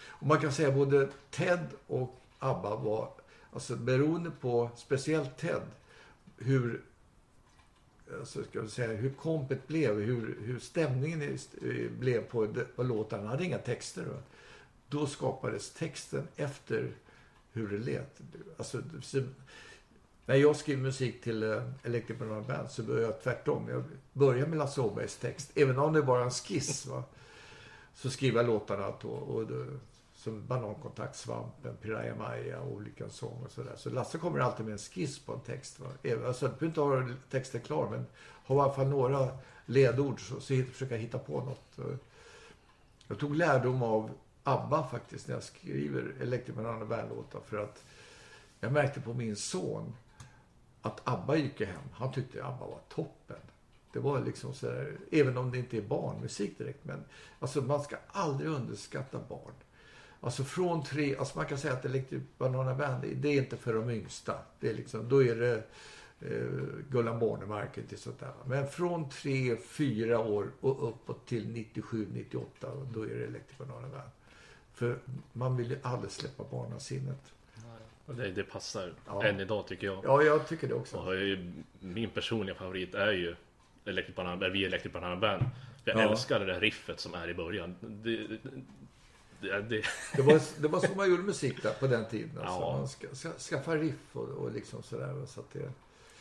[0.07, 3.09] Och man kan säga både Ted och ABBA var,
[3.53, 5.61] alltså beroende på, speciellt Ted,
[6.37, 6.81] hur
[8.19, 11.37] alltså, ska vi säga, hur kompet blev, hur, hur stämningen
[11.99, 13.21] blev på, på låtarna.
[13.21, 14.05] Han hade inga texter.
[14.05, 14.17] Då.
[14.99, 16.91] då skapades texten efter
[17.51, 18.21] hur det lät.
[18.57, 18.81] Alltså,
[20.25, 23.69] när jag skriver musik till eh, uh, Electric Banana Band så börjar jag tvärtom.
[23.69, 23.83] Jag
[24.13, 25.51] börjar med Lasse Åbergs text.
[25.55, 26.85] Även om det bara är en skiss.
[26.85, 27.03] Va?
[27.93, 29.65] Så skriver jag låtarna då, och då,
[30.15, 33.73] som Banankontakt, Svampen, Piraya Maya, och olika sånger och sådär.
[33.77, 35.79] Så Lasse kommer alltid med en skiss på en text.
[35.79, 35.87] Va?
[36.27, 38.05] Alltså, du inte ha texten klar, men
[38.45, 39.27] ha i alla fall några
[39.65, 41.99] ledord så, så försöka hitta på något.
[43.07, 44.11] Jag tog lärdom av
[44.43, 47.83] ABBA faktiskt när jag skriver Electric Banana Band-låtar för att
[48.59, 49.93] jag märkte på min son
[50.85, 51.83] att ABBA gick hem.
[51.93, 53.37] Han tyckte ABBA var toppen.
[53.93, 57.03] Det var liksom så där, även om det inte är barnmusik direkt, men
[57.39, 59.53] alltså man ska aldrig underskatta barn.
[60.21, 63.73] Alltså från tre, alltså man kan säga att Electric Banana Band, det är inte för
[63.73, 64.37] de yngsta.
[64.59, 65.63] Det är liksom, då är det
[66.19, 66.47] eh,
[66.89, 68.33] Gullan Bornemark och sånt där.
[68.45, 73.87] Men från tre, fyra år och uppåt till 97, 98, då är det Electric Banana
[73.87, 74.09] Band.
[74.73, 74.99] För
[75.33, 77.33] man vill ju aldrig släppa barnasinnet.
[78.05, 79.23] Det, det passar ja.
[79.23, 80.05] än idag tycker jag.
[80.05, 80.97] Ja, jag tycker det också.
[80.97, 81.13] Och
[81.79, 83.35] min personliga favorit är ju
[83.85, 85.43] Electric Banana, vi Electric Banana Band.
[85.85, 86.01] Jag ja.
[86.01, 87.75] älskar det där riffet som är i början.
[87.81, 88.17] Det,
[89.41, 89.81] det, det...
[90.15, 92.37] det, var, det var så man gjorde musik där på den tiden.
[92.37, 92.61] Alltså.
[92.61, 92.77] Ja.
[92.77, 95.25] Man ska, ska, skaffa riff och, och liksom sådär.
[95.25, 95.71] Så att det,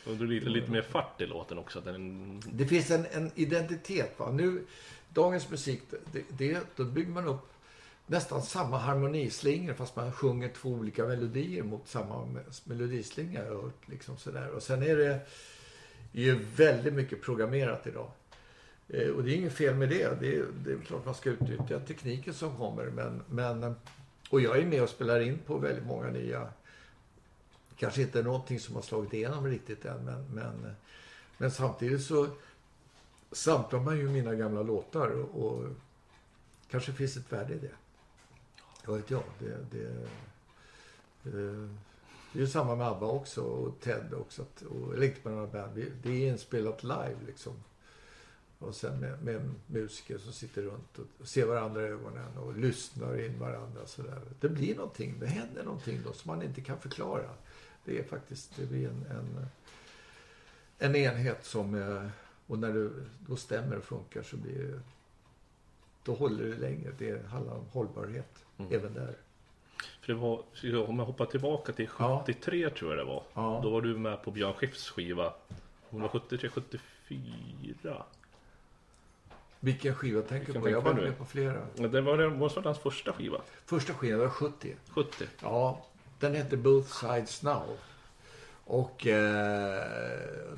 [0.09, 1.81] och det lite, lite mer fart i låten också.
[1.81, 2.41] Den...
[2.51, 4.19] Det finns en, en identitet.
[4.19, 4.31] Va?
[4.31, 4.65] Nu,
[5.09, 7.54] dagens musik, det, det, då bygger man upp
[8.07, 13.43] nästan samma harmonislingor fast man sjunger två olika melodier mot samma melodislinga.
[13.43, 14.49] Och, liksom sådär.
[14.49, 15.19] och sen är det
[16.11, 18.11] ju väldigt mycket programmerat idag.
[18.89, 20.19] Eh, och det är inget fel med det.
[20.19, 22.85] Det är, det är klart man ska utnyttja tekniken som kommer.
[22.85, 23.75] Men, men,
[24.29, 26.49] och jag är med och spelar in på väldigt många nya.
[27.77, 30.05] Kanske inte någonting som har slagit igenom riktigt än.
[30.05, 30.75] Men, men,
[31.37, 32.27] men samtidigt så
[33.31, 35.07] samplar man ju mina gamla låtar.
[35.09, 35.63] Och, och
[36.71, 37.71] kanske finns ett värde i det.
[38.85, 39.23] Vad vet jag.
[39.39, 40.07] Det, det,
[41.23, 41.69] det,
[42.33, 44.45] det är ju samma med ABBA också och Ted också.
[44.69, 45.85] Och Electric Band.
[46.03, 47.53] Det är inspelat live liksom.
[48.59, 53.25] Och sen med, med musiker som sitter runt och ser varandra i ögonen och lyssnar
[53.25, 53.85] in varandra.
[53.85, 54.21] Sådär.
[54.39, 57.29] Det blir någonting, det händer någonting då som man inte kan förklara.
[57.85, 59.45] Det är faktiskt, det blir en, en,
[60.77, 62.07] en enhet som, eh,
[62.47, 62.89] och när det
[63.27, 64.79] då stämmer och funkar så blir det,
[66.05, 66.91] då håller det längre.
[66.97, 68.73] Det handlar om hållbarhet mm.
[68.73, 69.15] även där.
[70.01, 70.43] För det var,
[70.89, 72.69] om jag hoppar tillbaka till 73 ja.
[72.69, 73.23] tror jag det var.
[73.33, 73.59] Ja.
[73.63, 75.33] Då var du med på Björn Skifs skiva.
[75.89, 78.03] Hon var 73, 74.
[79.59, 80.69] Vilken skiva tänker du på?
[80.69, 81.61] Jag var med på flera.
[81.75, 83.41] Det var, måste vara hans första skiva.
[83.65, 84.75] Första skivan var 70.
[84.89, 85.25] 70?
[85.41, 85.85] Ja,
[86.19, 87.77] den hette Both Sides Now.
[88.65, 89.83] Och eh,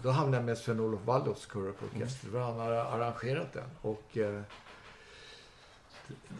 [0.03, 2.27] då hamnade jag med Sven-Olof Waldorfs orkester.
[2.27, 2.41] Mm.
[2.41, 3.69] Han hade arrangerat den.
[3.81, 4.41] Och eh,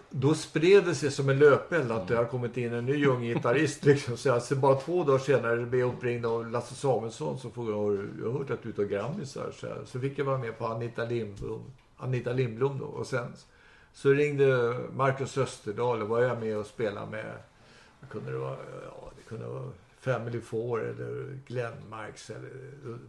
[0.10, 3.22] då spred det sig som en löpeld att det har kommit in en ny ung
[3.22, 3.86] gitarrist.
[3.86, 4.18] Liksom.
[4.18, 8.32] Så alltså, bara två dagar senare blev jag uppringd av Lasse Samuelsson som frågade jag
[8.32, 9.52] hört att du tar grammisar.
[9.52, 11.64] Så, så fick jag vara med på Anita Lindblom
[11.98, 12.86] Anita Lindblom då.
[12.86, 13.34] Och sen
[13.94, 17.34] så ringde Marcus Österdahl och var jag med och spelade med,
[18.00, 22.50] vad kunde det vara, ja det kunde vara Family Four eller Glenmarks eller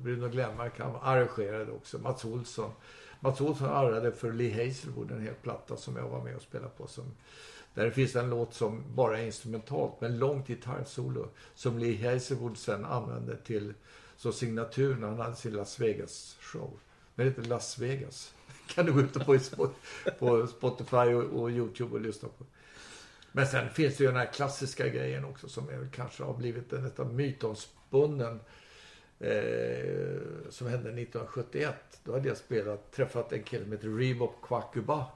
[0.03, 1.99] Bruno Glenmark han arrangerade också.
[1.99, 2.71] Mats Olsson.
[3.21, 6.71] Mats Olsson arrade för Lee Hazelwood en hel platta som jag var med och spelade
[6.77, 6.87] på.
[6.87, 7.05] Som,
[7.75, 12.59] där det finns en låt som bara är instrumentalt men långt gitarrsolo som Lee Hazelwood
[12.59, 13.75] sen använde till
[14.17, 16.71] som signatur när han hade sin Las Vegas show.
[17.15, 18.35] Den heter Las Vegas
[18.75, 19.71] kan du gå ut på,
[20.19, 22.45] på Spotify och, och Youtube och lyssna på.
[23.33, 26.73] Men sen finns det ju den här klassiska grejen också som är, kanske har blivit
[26.73, 28.41] en nästan mytomspunnen.
[29.21, 31.75] Eh, som hände 1971.
[32.05, 35.07] Då hade jag spelat, träffat en kille som heter Reebok Kwakuba.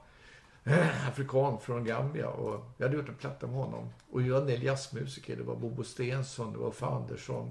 [0.65, 2.29] Eh, afrikan från Gambia.
[2.29, 3.89] Och jag hade gjort en platta med honom.
[4.11, 5.37] Och jag var en del jazzmusiker.
[5.37, 7.51] Det var Bobo Stensson, det var Uffe Andersson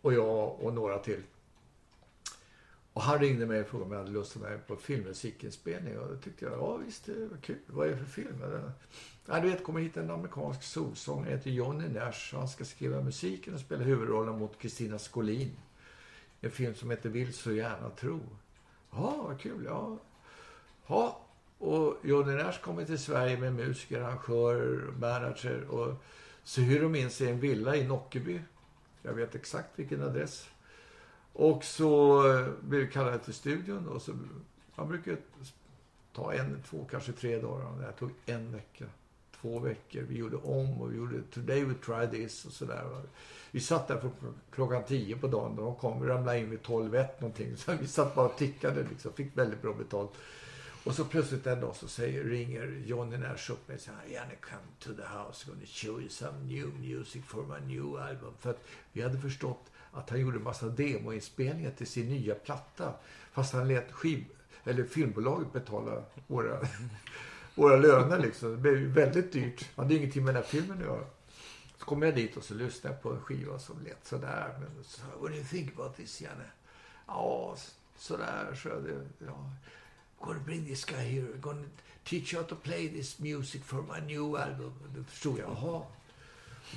[0.00, 1.22] och jag och några till.
[3.00, 5.98] Och han ringde mig och frågade om jag hade lust att vara med på filmmusikinspelning.
[5.98, 7.58] Och då tyckte jag, ja visst, det var kul.
[7.66, 8.42] Vad är det för film?
[9.26, 12.36] Ja, du vet, kommer hit en amerikansk solsångare, heter Johnny Nash.
[12.36, 15.50] Han ska skriva musiken och spela huvudrollen mot Kristina Skolin.
[16.40, 18.20] En film som heter Vill så gärna tro.
[18.90, 19.64] Ja, vad kul.
[19.64, 19.98] Ja.
[20.86, 21.20] ja.
[21.58, 25.64] Och Johnny Nash kommer till Sverige med musiker, arrangörer, manager.
[25.64, 25.94] Och
[26.44, 28.40] så hyr de in sig en villa i Nockeby.
[29.02, 30.48] Jag vet exakt vilken adress.
[31.32, 33.88] Och så eh, blev vi kallade till studion.
[33.88, 34.12] Och så,
[34.74, 35.16] man brukar
[36.12, 37.78] ta en, två, kanske tre dagar.
[37.78, 38.84] Det här tog en vecka.
[39.40, 40.02] Två veckor.
[40.02, 42.84] Vi gjorde om och vi gjorde Today we try this och sådär.
[43.50, 44.12] Vi satt där från
[44.50, 45.56] klockan tio på dagen.
[45.56, 47.56] De kom, vi ramlade in vid tolv ett någonting.
[47.56, 49.12] Så vi satt bara och tickade liksom.
[49.12, 50.10] Fick väldigt bra betalt.
[50.84, 54.34] Och så plötsligt en dag så säger, ringer Johnny Nash upp mig och säger Janne
[54.40, 58.34] come to the house, I'm gonna show you some new music for my new album.
[58.38, 62.94] För att vi hade förstått att han gjorde en massa demoinspelningar till sin nya platta.
[63.32, 64.24] Fast han lät skiv,
[64.64, 66.60] eller filmbolaget betala våra,
[67.54, 68.50] våra löner liksom.
[68.50, 69.68] Det blev väldigt dyrt.
[69.76, 71.04] Han hade ingenting med den här filmen att göra.
[71.78, 74.54] Så kom jag dit och så lyssnade jag på en skiva som lät sådär.
[74.60, 76.50] Men så, what do you think about this, Janne?
[77.06, 77.56] Ja,
[77.96, 79.50] sådär, så det, ja.
[80.20, 81.38] Gonna bring this guy here.
[81.40, 81.64] Gonna
[82.04, 84.72] teach you how to play this music for my new album.
[84.96, 85.82] Då förstod jag, jaha.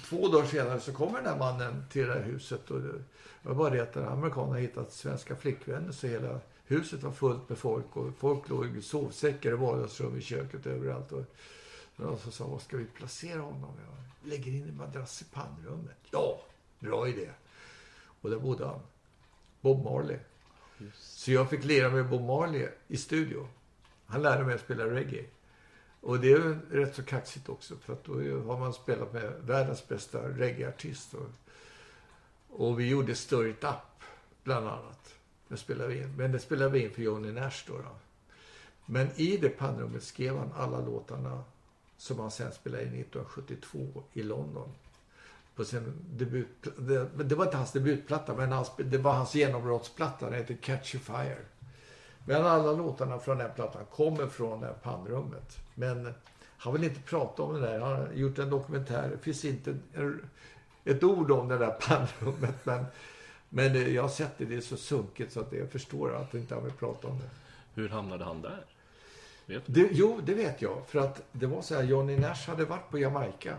[0.06, 2.72] Två dagar senare så kommer den här mannen till det här huset.
[2.72, 3.00] Och det
[3.42, 7.98] var bara det att amerikanerna hittat svenska flickvänner så hela huset var fullt med folk.
[7.98, 11.12] Och folk låg i sovsäckar i vardagsrum, i köket, överallt.
[11.12, 11.24] Och
[11.96, 13.72] någon som sa, var ska vi placera honom?
[13.86, 15.98] Jag lägger in en madrass i pannrummet.
[16.12, 16.42] Ja,
[16.80, 17.30] bra idé.
[18.22, 18.80] Och där bodde han.
[19.62, 20.18] Bob Marley.
[20.94, 23.48] Så jag fick lira med Bob Marley i studio.
[24.06, 25.26] Han lärde mig att spela reggae.
[26.04, 27.76] Och det är rätt så kaxigt också.
[27.76, 28.14] För att då
[28.48, 31.14] har man spelat med världens bästa reggaeartist.
[31.14, 31.30] Och,
[32.50, 34.04] och vi gjorde Stir It Up,
[34.44, 35.16] bland annat.
[35.48, 36.16] Det spelade vi in.
[36.18, 37.74] Men det spelade vi in för Johnny Nash då.
[37.74, 37.96] då.
[38.86, 41.44] Men i det pannrummet skrev han alla låtarna
[41.98, 44.70] som han sen spelade in 1972 i London
[45.56, 46.68] på sin debut...
[46.78, 50.26] Det, det, var inte hans debutplatta, men hans, det var hans genombrottsplatta.
[50.26, 51.46] Den heter Catch a Fire.
[52.26, 55.60] Men alla låtarna från den plattan kommer från det här pannrummet.
[55.76, 56.14] Men
[56.58, 57.80] han vill inte prata om det där.
[57.80, 59.10] Han har gjort en dokumentär.
[59.12, 59.78] Det finns inte
[60.86, 62.66] ett ord om det där pannrummet.
[62.66, 62.86] Men,
[63.50, 64.46] men jag har sett det.
[64.46, 67.30] Det är så sunkigt så att jag förstår att han inte vill prata om det.
[67.82, 68.66] Hur hamnade han där?
[69.66, 70.88] Det, jo, det vet jag.
[70.88, 73.58] För att det var så här, Johnny Nash hade varit på Jamaica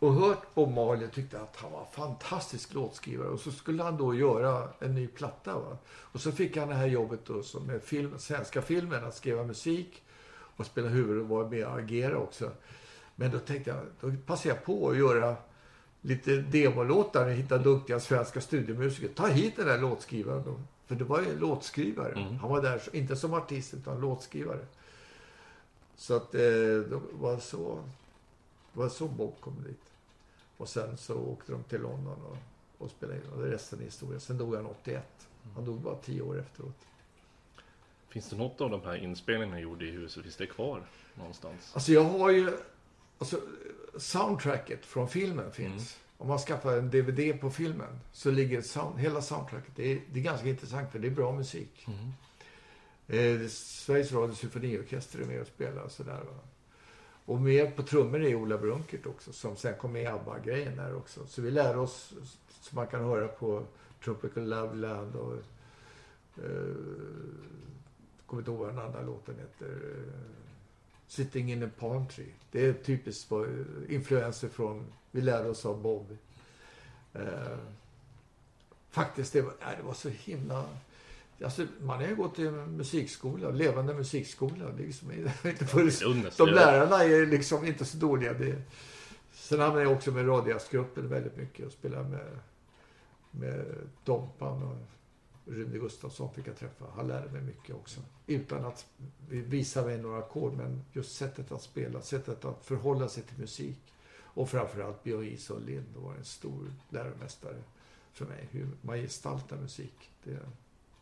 [0.00, 3.28] och hört Bob Marley och tyckte att han var fantastisk låtskrivare.
[3.28, 5.54] Och så skulle han då göra en ny platta.
[5.54, 5.78] Va?
[5.88, 9.44] Och så fick han det här jobbet då som med film, svenska filmen, att skriva
[9.44, 10.02] musik
[10.56, 12.50] och spela huvud och vara med och agera också.
[13.16, 15.36] Men då tänkte jag, då passade jag på att göra
[16.00, 19.08] lite demolåtar och hitta duktiga svenska studiomusiker.
[19.08, 20.60] Ta hit den där låtskrivaren då.
[20.86, 22.12] För det var ju låtskrivare.
[22.12, 22.36] Mm.
[22.36, 24.66] Han var där, inte som artist, utan låtskrivare.
[25.96, 27.78] Så att eh, det var så,
[28.72, 29.89] det var så Bob kom dit.
[30.60, 32.36] Och sen så åkte de till London och,
[32.84, 33.26] och spelade in.
[33.32, 34.20] Och resten är historia.
[34.20, 35.04] Sen dog han 81.
[35.54, 36.86] Han dog bara 10 år efteråt.
[38.08, 40.82] Finns det något av de här inspelningarna ni gjorde i huset, finns det kvar
[41.14, 41.70] någonstans?
[41.74, 42.52] Alltså jag har ju,
[43.18, 43.40] alltså
[43.96, 45.96] soundtracket från filmen finns.
[45.96, 46.18] Mm.
[46.18, 49.72] Om man skaffar en DVD på filmen så ligger sound, hela soundtracket.
[49.76, 51.86] Det är, det är ganska intressant för det är bra musik.
[51.86, 53.40] Mm.
[53.42, 56.20] Eh, Sveriges Radios symfoniorkester är med och spelar och sådär.
[56.20, 56.40] Va?
[57.30, 60.96] Och med på trummor är Ola Brunkert också, som sen kom med i ABBA-grejen där
[60.96, 61.26] också.
[61.26, 62.12] Så vi lär oss,
[62.60, 63.64] som man kan höra på
[64.04, 65.34] Tropical Love Land och...
[66.44, 66.74] Eh,
[68.26, 69.66] kommer inte ihåg vad den andra låten heter.
[69.66, 70.20] Eh,
[71.06, 72.32] Sitting in a palm tree.
[72.50, 73.32] Det är typiskt
[73.88, 76.16] influenser från, vi lärde oss av Bob.
[77.12, 77.58] Eh,
[78.90, 80.64] faktiskt, det var, nej, det var så himla
[81.44, 84.68] Alltså, man har ju gått i musikskola, levande musikskola.
[84.78, 85.12] Liksom,
[85.44, 88.32] inte för, de lärarna är liksom inte så dåliga.
[88.32, 88.62] Det,
[89.32, 92.38] sen hamnade jag också med Radiasgruppen väldigt mycket och spelade med,
[93.30, 93.64] med
[94.04, 94.76] Dompan och
[95.44, 96.84] Rune Gustafsson fick jag träffa.
[96.96, 98.00] Han lärde mig mycket också.
[98.26, 98.86] Utan att
[99.28, 103.94] visa mig några ackord, men just sättet att spela, sättet att förhålla sig till musik.
[104.32, 107.62] Och framförallt Björn Iso Lind var en stor läromästare
[108.12, 108.48] för mig.
[108.50, 110.10] Hur man gestaltar musik.
[110.24, 110.38] Det,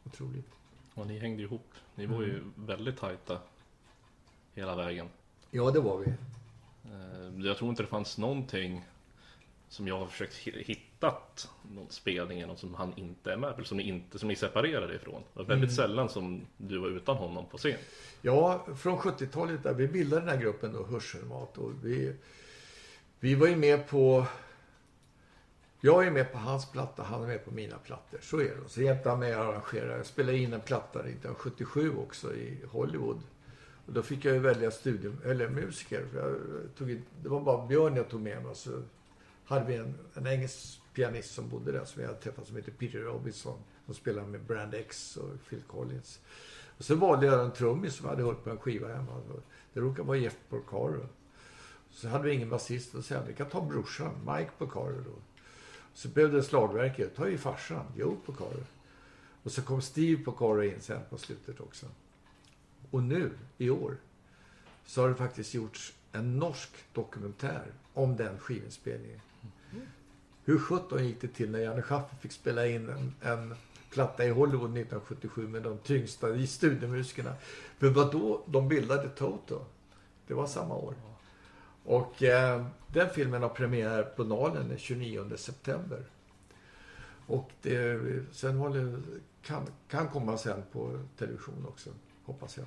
[0.04, 0.50] Otroligt.
[0.94, 1.74] Och ni hängde ihop.
[1.94, 2.52] Ni var ju mm.
[2.56, 3.38] väldigt tajta
[4.54, 5.08] hela vägen.
[5.50, 6.06] Ja, det var vi.
[6.84, 8.84] Eh, jag tror inte det fanns någonting
[9.68, 13.76] som jag har försökt hittat någon spelning någon som han inte är med på, som
[13.76, 15.22] ni, inte, som ni separerade ifrån.
[15.32, 15.76] Det var väldigt mm.
[15.76, 17.78] sällan som du var utan honom på scen.
[18.22, 19.74] Ja, från 70-talet där.
[19.74, 21.58] Vi bildade den här gruppen då, Hörselmat.
[21.58, 22.14] Och vi,
[23.20, 24.26] vi var ju med på...
[25.80, 28.18] Jag är med på hans platta, han är med på mina plattor.
[28.22, 28.68] Så är det.
[28.68, 29.96] Så hjälpte han mig att arrangera.
[29.96, 33.20] Jag spelade in en platta 1977 också i Hollywood.
[33.86, 36.06] Och då fick jag ju välja studium, eller musiker.
[36.14, 36.36] Jag
[36.78, 38.54] tog, det var bara Björn jag tog med mig.
[38.54, 38.82] Så
[39.44, 42.72] hade vi en, en engelsk pianist som bodde där som jag hade träffat som heter
[42.72, 43.58] Peter Robinson.
[43.86, 46.20] Som spelade med Brand X och Phil Collins.
[46.78, 49.22] Och så valde jag en trummis som hade hört på en skiva hemma.
[49.72, 51.06] Det råkade vara Jeff Porcaro.
[51.90, 52.94] Så hade vi ingen basist.
[52.94, 55.14] Och jag, vi kan ta brorsan, Mike Porcaro då.
[55.98, 57.16] Så blev det slagverket.
[57.16, 58.64] Ta ju farsan, Joe Porcaro.
[59.42, 61.86] Och så kom Steve Porcaro in sen på slutet också.
[62.90, 63.96] Och nu, i år,
[64.86, 69.20] så har det faktiskt gjorts en norsk dokumentär om den skivinspelningen.
[70.44, 73.54] Hur sjutton gick det till när Janne Schaffer fick spela in en, en
[73.90, 76.46] platta i Hollywood 1977 med de tyngsta studiomusikerna?
[76.46, 77.34] studiemusikerna.
[77.78, 79.64] För vad då de bildade Toto.
[80.26, 80.94] Det var samma år.
[81.88, 86.04] Och eh, den filmen har premiär på Nalen den 29 september.
[87.26, 88.00] Och det,
[88.32, 88.98] sen håller,
[89.42, 91.90] kan, kan komma sen på television också,
[92.24, 92.66] hoppas jag.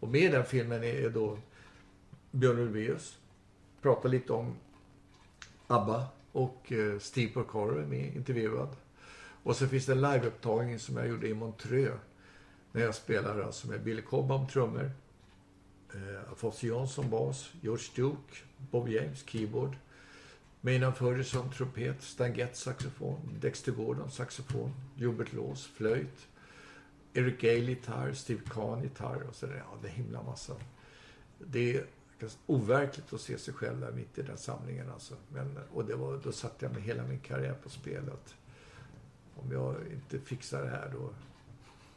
[0.00, 1.38] Och med den filmen är då
[2.30, 3.18] Björn Ulvaeus.
[3.82, 4.56] Pratar lite om
[5.66, 8.76] ABBA och eh, Steve Porcaro är med intervjuad.
[9.42, 12.00] Och så finns det en liveupptagning som jag gjorde i Montreux.
[12.72, 14.90] När jag spelar alltså med Billy Cobham trummor.
[15.94, 17.50] Eh, Fosse Jansson bas.
[17.60, 18.34] George Duke,
[18.70, 19.76] Bob James keyboard.
[20.60, 22.02] Maynard Ferguson trumpet.
[22.02, 23.20] Stan Getz saxofon.
[23.40, 24.74] Dexter Gordon saxofon.
[24.96, 26.28] Hubert Laws flöjt.
[27.14, 28.12] Eric Gale gitarr.
[28.12, 29.62] Steve Kahn gitarr och sådär.
[29.70, 30.54] Ja, det är himla massa.
[31.38, 31.86] Det är
[32.46, 35.14] overkligt att se sig själv där mitt i den samlingen alltså.
[35.28, 38.02] Men, och det var, då satte jag med hela min karriär på spel.
[38.12, 38.34] Att
[39.36, 41.10] om jag inte fixar det här då,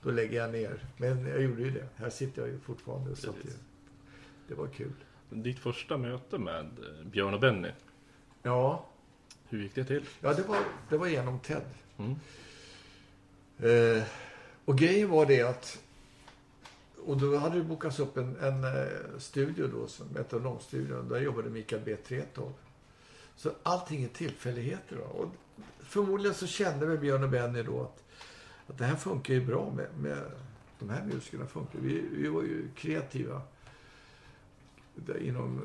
[0.04, 0.86] då lägger jag ner.
[0.98, 1.88] Men jag gjorde ju det.
[1.96, 3.16] Här sitter jag ju fortfarande.
[3.16, 3.54] Så det,
[4.48, 4.94] det var kul.
[5.30, 7.72] Ditt första möte med eh, Björn och Benny.
[8.44, 8.86] Ja.
[9.50, 10.06] Hur gick det till?
[10.20, 10.60] Ja, det var,
[10.90, 11.62] det var genom Ted.
[11.98, 12.16] Mm.
[13.60, 14.04] Eh,
[14.66, 15.84] och grejen var det att
[17.06, 21.10] och då hade det bokats upp en, en eh, studio då, som Metronomstudion.
[21.10, 21.96] Där jobbade Mikael B.
[21.96, 22.54] Tretow.
[23.36, 24.96] Så allting är tillfälligheter.
[24.96, 25.04] Då.
[25.04, 25.30] Och
[25.80, 28.04] förmodligen så kände väl Björn och Benny då att,
[28.68, 30.32] att det här funkar ju bra med, med
[30.80, 31.48] de här musikerna.
[31.48, 31.80] Funkar.
[31.80, 33.42] Vi, vi var ju kreativa.
[35.22, 35.62] Inom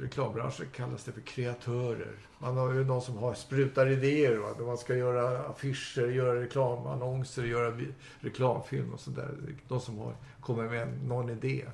[0.00, 2.16] reklambranschen kallas det för kreatörer.
[2.38, 4.36] Man har ju någon som har sprutar idéer.
[4.36, 4.54] Va?
[4.66, 7.80] Man ska göra affischer, göra reklamannonser, göra
[8.20, 9.34] reklamfilm och sådär.
[9.68, 11.64] De som har kommit med någon idé.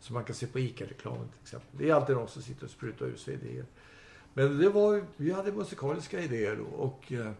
[0.00, 1.68] Som man kan se på ICA-reklamen till exempel.
[1.72, 3.64] Det är alltid någon som sitter och sprutar ut sig idéer.
[4.34, 7.30] Men det var, vi hade musikaliska idéer då och eh,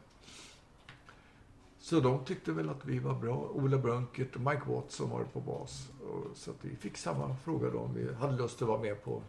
[1.84, 3.36] så de tyckte väl att vi var bra.
[3.36, 5.88] Ola Brunkert och Mike Watson var på bas.
[6.34, 9.22] Så att vi fick samma fråga då om vi hade lust att vara med på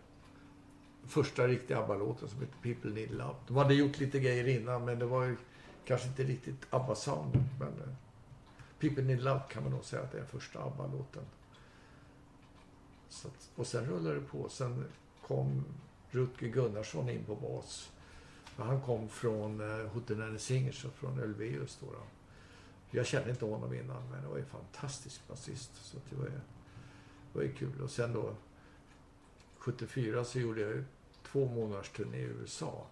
[1.05, 3.35] första riktiga ABBA-låten som heter People Need Love.
[3.47, 5.37] De hade gjort lite grejer innan men det var ju
[5.85, 7.43] kanske inte riktigt ABBA-sound.
[7.59, 7.93] Men eh,
[8.79, 11.23] People Need Love kan man nog säga att det är första ABBA-låten.
[13.55, 14.49] och sen rullade det på.
[14.49, 14.85] Sen
[15.27, 15.63] kom
[16.09, 17.91] Rutger Gunnarsson in på bas.
[18.57, 22.14] Han kom från eh, Hootenanny Singers från Ölveus då, då.
[22.95, 25.71] Jag kände inte honom innan men det var en fantastisk basist.
[25.75, 26.41] Så det var, det
[27.33, 27.81] var ju kul.
[27.81, 28.35] Och sen då
[29.57, 30.83] 74 så gjorde jag
[31.23, 32.87] två månaders turné i USA.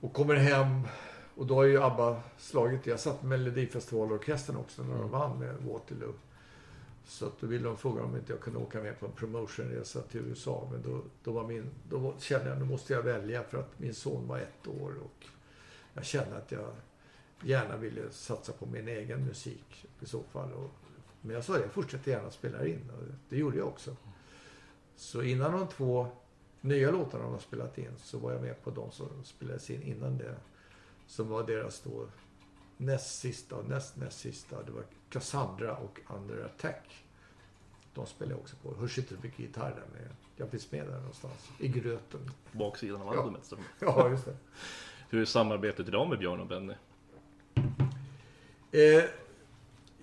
[0.00, 0.86] Och kommer hem
[1.34, 5.10] och då har ju ABBA slagit Jag satt med Melodifestivalorkestern också när de mm.
[5.10, 6.14] vann med Waterloo.
[7.04, 10.00] Så att då ville de fråga om inte jag kunde åka med på en promotionresa
[10.02, 10.68] till USA.
[10.72, 13.78] Men då, då, var min, då kände jag att nu måste jag välja för att
[13.78, 14.94] min son var ett år.
[15.04, 15.26] Och
[15.94, 16.70] jag kände att jag
[17.42, 20.52] gärna ville satsa på min egen musik i så fall.
[20.52, 20.70] Och,
[21.20, 22.90] men jag sa jag fortsätter gärna spela in.
[22.90, 23.96] Och det gjorde jag också.
[24.96, 26.08] Så innan de två
[26.60, 29.82] nya låtarna de har spelat in så var jag med på de som spelades in
[29.82, 30.36] innan det.
[31.06, 32.06] Som var deras då
[32.76, 34.62] näst sista och näst näst sista.
[34.62, 37.04] Det var Cassandra och Under Attack.
[37.94, 38.74] De spelade jag också på.
[38.74, 41.50] Hörs inte så mycket gitarr där men jag finns med där någonstans.
[41.58, 42.30] I gröten.
[42.52, 43.50] Baksidan av albumet.
[43.50, 43.56] Ja.
[43.80, 44.36] ja, just det.
[45.10, 46.74] Hur är samarbetet idag med Björn och Benny?
[48.72, 49.04] Eh,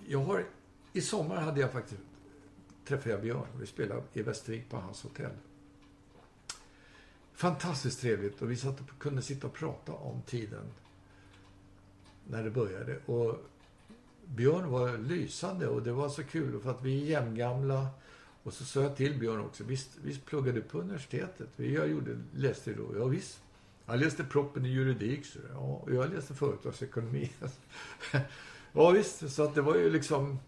[0.07, 0.45] jag har,
[0.93, 2.01] I sommar hade jag faktiskt
[2.88, 3.47] träffade jag Björn.
[3.59, 5.32] Vi spelade i Västervik på hans hotell.
[7.34, 10.65] Fantastiskt trevligt och vi satt och kunde sitta och prata om tiden
[12.28, 12.99] när det började.
[13.05, 13.38] Och
[14.26, 17.88] Björn var lysande och det var så kul för att vi är jämngamla.
[18.43, 21.49] Och så sa jag till Björn också, visst, visst pluggade du på universitetet?
[21.55, 23.41] Jag gjorde, läste då, ja visst.
[23.86, 27.32] Jag läste proppen i juridik, så ja, och jag läste företagsekonomi.
[28.78, 30.39] ja, visst, så att det var ju liksom...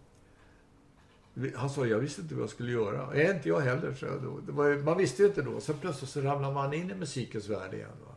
[1.56, 3.14] Han sa, jag visste inte vad jag skulle göra.
[3.14, 4.40] Är inte jag heller, så jag då.
[4.46, 5.60] Det var, man visste ju inte då.
[5.60, 7.90] Sen plötsligt så ramlade man in i musikens värld igen.
[8.06, 8.16] Va?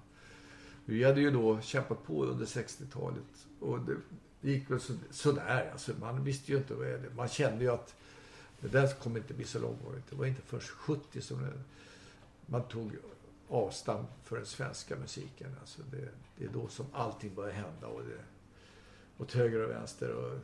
[0.84, 3.46] Vi hade ju då kämpat på under 60-talet.
[3.60, 5.68] Och det gick väl så, sådär.
[5.72, 7.10] Alltså, man visste ju inte vad det är.
[7.16, 7.94] Man kände ju att
[8.60, 10.04] det där kommer inte bli så långvarigt.
[10.10, 11.52] Det var inte först 70 som det,
[12.46, 12.92] man tog
[13.48, 15.56] avstamp för den svenska musiken.
[15.60, 17.86] Alltså det, det, är då som allting börjar hända.
[17.86, 18.18] Och det,
[19.22, 20.14] åt höger och vänster.
[20.14, 20.38] Och,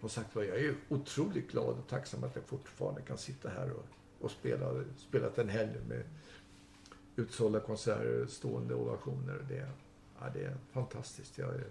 [0.00, 3.72] och sagt vad jag är otroligt glad och tacksam att jag fortfarande kan sitta här
[3.72, 3.86] och,
[4.20, 4.84] och spela.
[4.96, 6.02] Spelat en helg med
[7.16, 9.44] utsålda konserter, stående ovationer.
[9.48, 9.68] Det,
[10.20, 11.38] ja, det är fantastiskt.
[11.38, 11.64] Jag är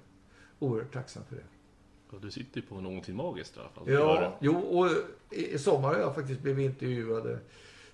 [0.60, 1.44] oerhört tacksam för det.
[2.12, 3.84] Ja, du sitter på någonting magiskt i alla fall.
[3.92, 4.90] Ja, jo, och
[5.32, 7.40] i sommar har jag faktiskt blivit intervjuad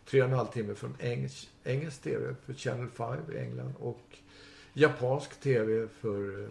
[0.05, 4.17] tre och en halv timme från engelsk, engelsk tv för Channel 5 i England och
[4.73, 6.49] japansk tv för eh,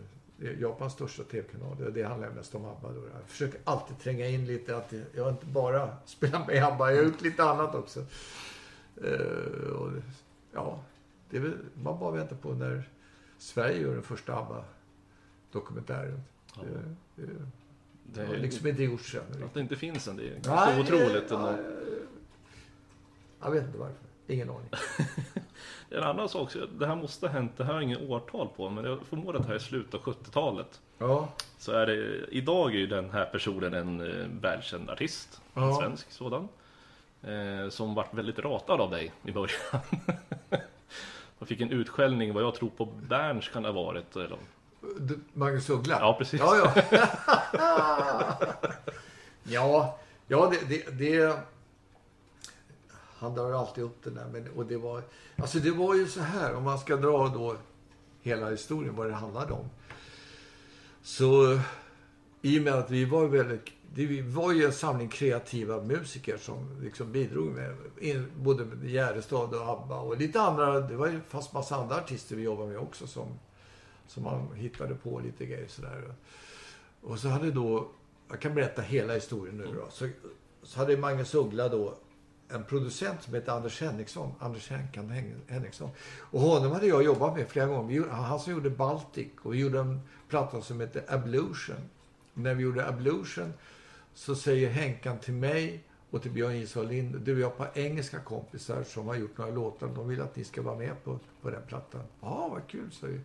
[0.61, 1.77] Japans största tv-kanal.
[1.79, 2.89] Det, det handlar mest om ABBA.
[2.89, 3.01] Då.
[3.15, 7.05] Jag försöker alltid tränga in lite att jag inte bara spelar med ABBA, jag har
[7.05, 8.05] gjort lite annat också.
[9.05, 9.91] Uh, och,
[10.53, 10.85] ja,
[11.31, 12.89] det är väl, man bara väntar på när
[13.39, 16.21] Sverige gör den första ABBA-dokumentären.
[16.57, 16.63] Ja.
[17.17, 17.33] Det, det,
[18.05, 19.45] det har liksom inte gjorts än.
[19.45, 21.31] Att det inte finns en, det är ganska otroligt.
[21.31, 21.57] Ja,
[23.41, 24.02] jag vet inte varför.
[24.27, 24.69] Ingen aning.
[25.91, 28.85] en annan sak, det här måste ha hänt, det här har ingen årtal på, men
[28.85, 30.81] jag förmodar att det här är slutet av 70-talet.
[30.99, 31.29] Ja.
[31.59, 35.69] Så är det, idag är ju den här personen en eh, välkänd artist, ja.
[35.69, 36.49] en svensk sådan.
[37.23, 39.81] Eh, som vart väldigt ratad av dig i början.
[41.39, 44.17] Jag fick en utskällning, vad jag tror på Berns kan det ha varit.
[44.17, 44.39] Eller?
[45.33, 45.99] Magnus Uggla?
[46.01, 46.41] Ja, precis.
[46.41, 46.75] Ja, ja.
[49.43, 51.39] ja, ja det, det, det,
[53.23, 54.27] han drar alltid upp den där.
[54.33, 55.03] Men, och det, var,
[55.37, 57.57] alltså det var ju så här, om man ska dra då
[58.21, 59.71] hela historien, vad det handlade om.
[61.03, 61.59] Så
[62.43, 66.83] i och med att vi var väldigt det var ju en samling kreativa musiker som
[66.83, 67.77] liksom bidrog med
[68.37, 70.81] både med Gärdestad och ABBA och lite andra.
[70.81, 73.29] Det var ju fast massa andra artister vi jobbade med också som,
[74.07, 76.15] som man hittade på lite grejer sådär.
[77.03, 77.89] Och så hade då,
[78.29, 79.91] jag kan berätta hela historien nu då.
[79.91, 80.09] Så,
[80.63, 81.95] så hade Magnus Uggla då
[82.55, 84.35] en producent som heter Anders Henriksson.
[84.39, 85.11] Anders Henkan
[85.49, 85.91] Henriksson.
[86.19, 88.09] Och honom hade jag jobbat med flera gånger.
[88.09, 91.77] Han som gjorde Baltic och vi gjorde en platta som hette Ablution.
[92.35, 93.53] När vi gjorde Ablution
[94.15, 97.83] så säger Henkan till mig och till Björn Israel Lind, du jag har ett par
[97.83, 99.89] engelska kompisar som har gjort några låtar.
[99.95, 102.03] De vill att ni ska vara med på, på den plattan.
[102.21, 103.21] Ja, vad kul, säger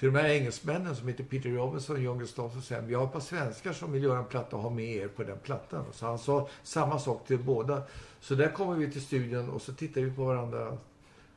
[0.00, 3.12] till de här engelsmännen som heter Peter Robinson och John Gustafsson säger vi har ett
[3.12, 5.84] par svenskar som vill göra en platta och ha med er på den plattan.
[5.92, 7.82] Så han sa samma sak till båda.
[8.20, 10.78] Så där kommer vi till studion och så tittar vi på varandra.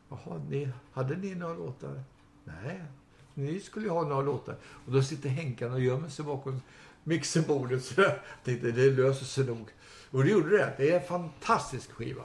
[0.09, 2.03] Jaha, ni, hade ni några låtar?
[2.43, 2.83] Nej,
[3.33, 4.55] ni skulle ju ha några låtar.
[4.85, 6.61] Och då sitter Henkan och gömmer sig bakom
[7.03, 7.83] mixerbordet.
[7.85, 9.69] Så jag tänkte, det löser sig nog.
[10.11, 10.73] Och det gjorde det.
[10.77, 12.23] Det är en fantastisk skiva.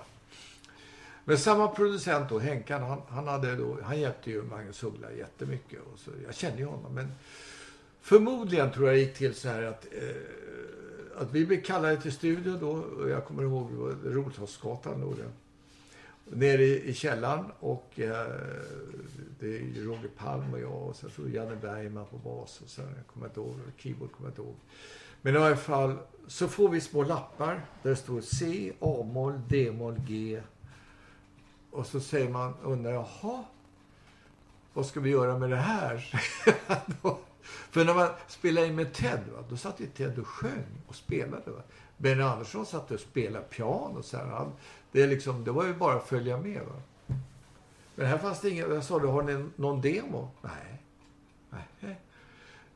[1.29, 5.81] Men samma producent då, Henkan, han, han, hade då, han hjälpte ju Magnus Uggla jättemycket.
[5.93, 6.95] Och så, jag kände ju honom.
[6.95, 7.13] Men
[8.01, 12.13] förmodligen tror jag det gick till så här att, eh, att vi blev kallade till
[12.13, 12.71] studio då.
[12.71, 15.15] Och jag kommer ihåg, det var Roslagsgatan då.
[15.15, 18.27] Det nere i, i källaren och eh,
[19.41, 23.27] det är Roger Palm och jag och så Janne Bergman på bas och sen kommer
[23.27, 24.57] jag inte ihåg, keyboard kommer jag inte ihåg.
[25.23, 30.01] Men i alla fall så får vi små lappar där det står C, A-moll, D-moll,
[30.07, 30.41] G.
[31.71, 33.45] Och så säger man, undrar jaha,
[34.73, 35.97] vad ska vi göra med det här?
[37.71, 40.95] För när man spelade in med Ted, va, då satt ju Ted och sjöng och
[40.95, 41.51] spelade.
[41.51, 41.63] Va?
[41.97, 44.03] Benny Andersson satt och spelade piano.
[44.03, 44.27] Så här.
[44.27, 44.53] Han,
[44.93, 46.61] det, är liksom, det var ju bara att följa med.
[46.63, 47.15] Va?
[47.95, 48.69] Men här fanns det inget.
[48.69, 50.31] Jag sa, har ni någon demo?
[50.43, 50.83] Nej.
[51.51, 52.01] Nej.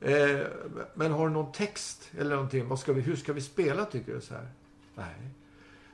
[0.01, 0.47] Eh,
[0.95, 2.68] men har du någon text eller någonting?
[2.68, 4.20] Vad ska vi, hur ska vi spela tycker du?
[4.20, 4.49] så här?
[4.95, 5.14] Nej.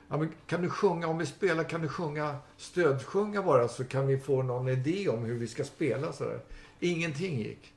[0.09, 4.07] Ja, men kan du sjunga, om vi spelar, kan du sjunga stödsjunga bara så kan
[4.07, 6.39] vi få någon idé om hur vi ska spela så där.
[6.79, 7.73] Ingenting gick.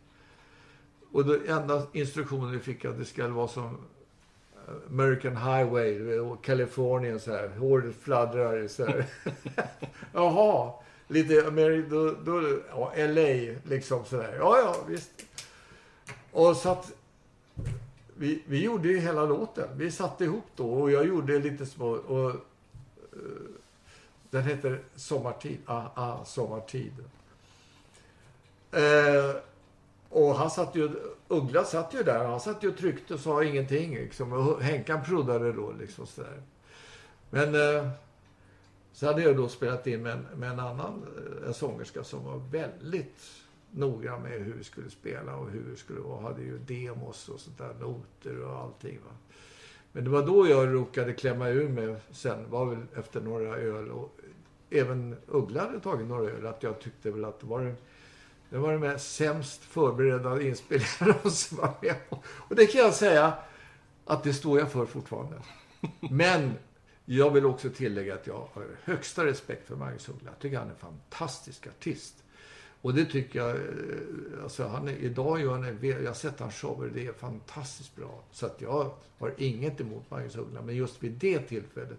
[1.12, 6.36] Och den enda instruktionen vi fick att det ska vara som eh, American Highway, eh,
[6.42, 7.48] Kalifornien så här.
[7.48, 9.06] Håret fladdrar så här.
[10.12, 10.72] Jaha,
[11.08, 14.36] lite Ameri då, då, ja, LA liksom sådär.
[14.38, 15.10] Ja, ja, visst.
[16.30, 16.92] Och så att
[18.16, 19.68] vi, vi gjorde ju hela låten.
[19.76, 22.34] Vi satte ihop då och jag gjorde lite små och uh,
[24.30, 25.58] den heter Sommartid.
[25.66, 26.92] Ah, ah, Sommartid.
[28.74, 29.36] Uh,
[30.08, 30.90] och han satt ju,
[31.28, 32.24] Uggla satt ju där.
[32.24, 33.94] Han satt ju och tryckte och sa ingenting.
[33.94, 34.32] Liksom.
[34.32, 36.42] Och Henkan proddade då liksom sådär.
[37.30, 37.88] Men Uh,
[38.92, 41.06] så hade jag då spelat in med en, med en annan
[41.46, 43.41] en sångerska som var väldigt
[43.72, 46.22] noggrann med hur vi skulle spela och hur vi skulle vara.
[46.22, 48.98] Hade ju demos och sånt där, noter och allting.
[49.04, 49.12] Va?
[49.92, 53.90] Men det var då jag råkade klämma ur mig sen, var väl efter några öl
[53.90, 54.18] och
[54.70, 57.74] även Uggla hade tagit några öl, att jag tyckte väl att det var det,
[58.50, 61.94] det var den mest sämst förberedda inspelningen som var med.
[62.22, 63.34] Och det kan jag säga
[64.04, 65.36] att det står jag för fortfarande.
[66.10, 66.52] Men
[67.04, 70.30] jag vill också tillägga att jag har högsta respekt för Magnus Uggla.
[70.30, 72.24] Jag tycker han är en fantastisk artist.
[72.82, 76.54] Och det tycker jag, eh, alltså han är, idag gör han, jag har sett hans
[76.54, 78.24] shower, det är fantastiskt bra.
[78.32, 81.98] Så att jag har inget emot Magnus Uggla, men just vid det tillfället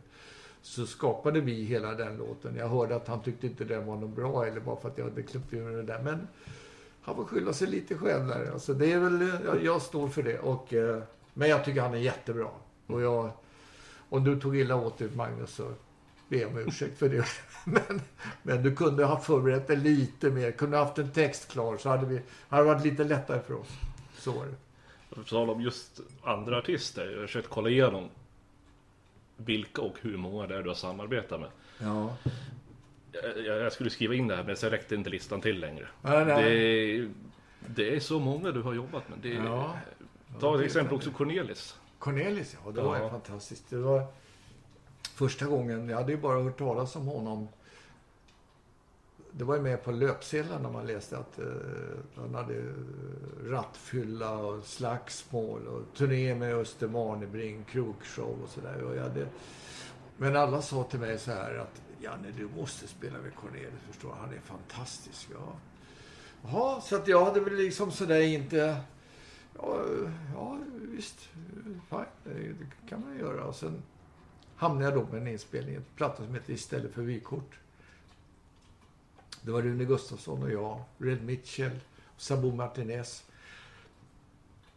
[0.61, 2.55] så skapade vi hela den låten.
[2.55, 5.05] Jag hörde att han tyckte inte den var någon bra, eller bara för att jag
[5.05, 6.01] hade klippt ur den där.
[6.03, 6.27] Men
[7.01, 8.51] han får skylla sig lite själv där.
[8.53, 10.39] Alltså det är väl, eh, jag, jag står för det.
[10.39, 11.03] Och, eh,
[11.34, 12.49] men jag tycker han är jättebra.
[12.88, 13.31] Och jag,
[14.09, 15.71] om du tog illa åt dig, Magnus, så
[16.41, 17.25] jag om ursäkt för det.
[17.65, 18.01] Men,
[18.43, 20.51] men du kunde ha förberett dig lite mer.
[20.51, 23.53] Kunde ha haft en text klar så hade, vi, hade det varit lite lättare för
[23.53, 23.67] oss.
[24.17, 24.55] Så var det.
[25.15, 27.11] På tal om just andra artister.
[27.11, 28.09] Jag har försökt kolla igenom
[29.38, 31.49] vilka och hur många det är du har samarbetat med.
[31.79, 32.15] Ja.
[33.36, 35.88] Jag, jag skulle skriva in det här men så räckte inte listan till längre.
[36.01, 36.43] Nej, nej.
[36.43, 37.09] Det, är,
[37.67, 39.17] det är så många du har jobbat med.
[39.21, 39.77] Det är, Ja.
[40.39, 41.75] Ta till exempel också Cornelis.
[41.99, 42.71] Cornelis, ja.
[42.71, 43.09] Det var Ja.
[43.09, 43.69] fantastiskt.
[43.69, 44.05] Det var
[45.14, 45.89] första gången.
[45.89, 47.47] Jag hade ju bara hört talas om honom.
[49.32, 51.45] Det var ju med på löpsedlarna när man läste att eh,
[52.16, 52.64] han hade eh,
[53.45, 58.99] rattfylla och slagsmål och turné med Östermalmebring, krogshow och sådär.
[59.01, 59.28] Hade...
[60.18, 64.09] Men alla sa till mig så här att Janne, du måste spela med Cornelis, förstår
[64.09, 64.16] du.
[64.16, 65.28] Han är fantastisk.
[65.34, 65.53] Ja.
[66.43, 68.78] Jaha, så att jag hade väl liksom sådär inte...
[69.57, 69.80] Ja,
[70.34, 71.20] ja visst.
[71.89, 73.45] Fine, det, det kan man göra.
[73.45, 73.84] Och sen
[74.56, 77.60] hamnade jag då med en inspelning, en platta som heter Istället för vykort.
[79.41, 81.80] Det var Rune Gustafsson och jag, Red Mitchell,
[82.18, 83.24] Sabo Martinez.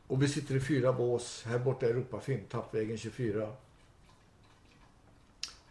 [0.07, 3.53] Och vi sitter i fyra bås här borta i Europafilm, Tappvägen 24.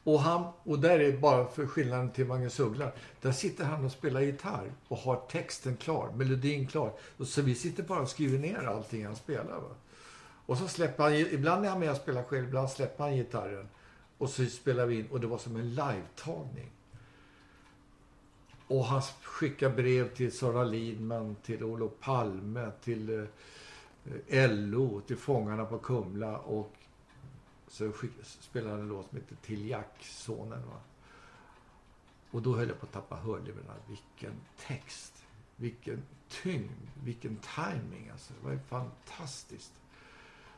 [0.03, 2.91] Och, han, och där är bara för skillnaden till Magnus Uggla.
[3.21, 6.93] Där sitter han och spelar gitarr och har texten klar, melodin klar.
[7.17, 9.59] Och så vi sitter bara och skriver ner allting han spelar.
[9.59, 9.75] Va?
[10.45, 13.67] Och så släpper han, ibland är han med och spelar själv, ibland släpper han gitarren.
[14.17, 16.71] Och så spelade vi in och det var som en live-tagning.
[18.67, 23.27] Och han skickade brev till Sara Lidman, till Olof Palme, till
[24.27, 26.73] eh, LO, till Fångarna på Kumla och
[27.67, 30.67] så skick, spelade han en låt som heter Till Jack, sonen.
[30.67, 30.79] Va?
[32.31, 33.73] Och då höll jag på att tappa hörlurarna.
[33.87, 34.33] Vilken
[34.67, 35.23] text,
[35.55, 38.33] vilken tyngd, vilken timing alltså.
[38.33, 39.73] Det var ju fantastiskt.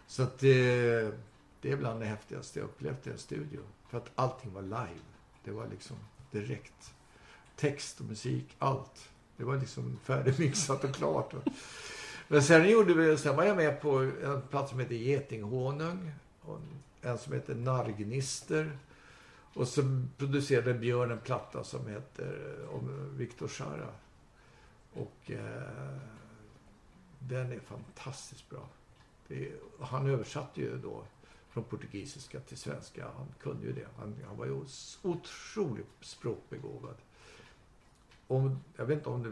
[0.07, 1.09] Så att eh,
[1.67, 3.59] det är bland det häftigaste jag upplevt i en studio.
[3.89, 5.01] För att allting var live.
[5.43, 5.95] Det var liksom
[6.31, 6.93] direkt.
[7.55, 9.09] Text och musik, allt.
[9.37, 11.33] Det var liksom färdigmixat och klart.
[12.27, 16.11] Men sen gjorde vi, sen var jag med på en plats som heter Getinghonung.
[16.41, 16.59] Och
[17.01, 18.77] en som heter Nargnister.
[19.53, 19.81] Och så
[20.17, 23.89] producerade Björn en platta som heter eh, om Victor Jara.
[24.93, 25.97] Och eh,
[27.19, 28.69] den är fantastiskt bra.
[29.27, 31.03] Det, han översatte ju då
[31.57, 33.05] från portugisiska till svenska.
[33.17, 33.87] Han kunde ju det.
[33.99, 34.61] Han, han var ju
[35.01, 36.95] otroligt språkbegåvad.
[38.27, 38.41] Och,
[38.75, 39.31] jag vet inte om det,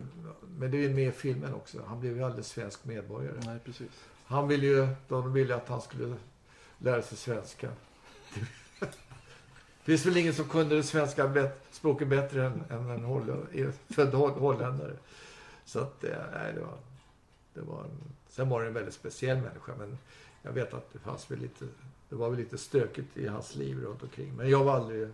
[0.57, 1.83] men det är med i filmen också.
[1.87, 3.35] Han blev ju alldeles svensk medborgare.
[3.45, 3.89] Nej, precis.
[4.25, 6.15] Han ville ju, de ville att han skulle
[6.77, 7.69] lära sig svenska.
[8.79, 13.71] Det finns väl ingen som kunde det svenska bet- språket bättre än, än en holl-
[13.89, 14.93] född holl- holländare.
[15.65, 16.77] Så att, eh, nej, det var,
[17.53, 17.97] det var en,
[18.29, 19.97] sen var det en väldigt speciell människa, men
[20.41, 21.65] jag vet att det fanns väl lite,
[22.15, 24.33] det var väl lite stökigt i hans liv runt omkring.
[24.35, 25.09] Men jag var aldrig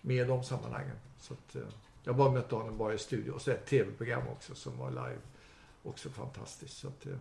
[0.00, 0.96] med i de sammanhangen.
[1.18, 1.62] Så att, eh,
[2.04, 3.32] jag bara mötte honom bara i studio.
[3.32, 5.18] Och så ett tv-program också som var live.
[5.82, 6.76] Också fantastiskt.
[6.78, 7.12] Så att, eh,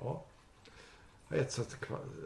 [0.00, 0.24] ja.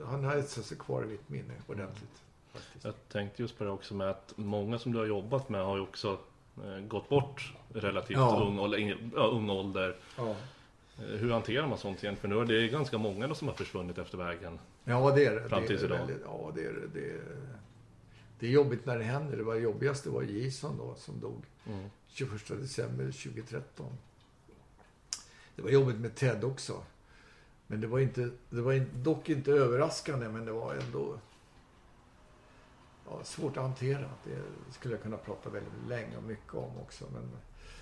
[0.06, 2.22] Han har etsat sig kvar i mitt minne ordentligt.
[2.52, 2.84] Faktiskt.
[2.84, 5.76] Jag tänkte just på det också med att många som du har jobbat med har
[5.76, 6.18] ju också
[6.64, 8.42] eh, gått bort relativt Ja.
[8.46, 8.58] ung,
[9.14, 9.96] ung ålder.
[10.16, 10.36] Ja.
[10.96, 12.16] Hur hanterar man sånt egentligen?
[12.16, 14.58] För nu är det ganska många som har försvunnit efter vägen.
[14.84, 15.48] Ja, det är det.
[15.48, 15.98] Fram tills idag.
[15.98, 17.00] väldigt- Ja, det är det.
[17.00, 17.20] Det är,
[18.38, 19.36] det är jobbigt när det händer.
[19.36, 21.90] Det var jobbigast det var Jason då som dog Mm.
[22.06, 23.86] 21 december 2013.
[25.56, 26.82] Det var jobbigt med Ted också.
[27.66, 31.18] Men det var, inte, det var dock inte överraskande, men det var ändå
[33.06, 34.10] ja, svårt att hantera.
[34.24, 37.04] Det skulle jag kunna prata väldigt länge och mycket om också.
[37.12, 37.22] Men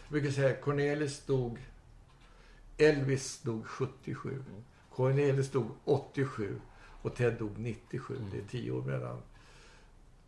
[0.02, 1.58] jag brukar säga Cornelis dog...
[2.78, 4.44] Elvis dog 77.
[4.94, 6.60] Cornelis dog 87.
[7.02, 8.16] Och Ted dog 97.
[8.32, 9.18] Det är tio år mellan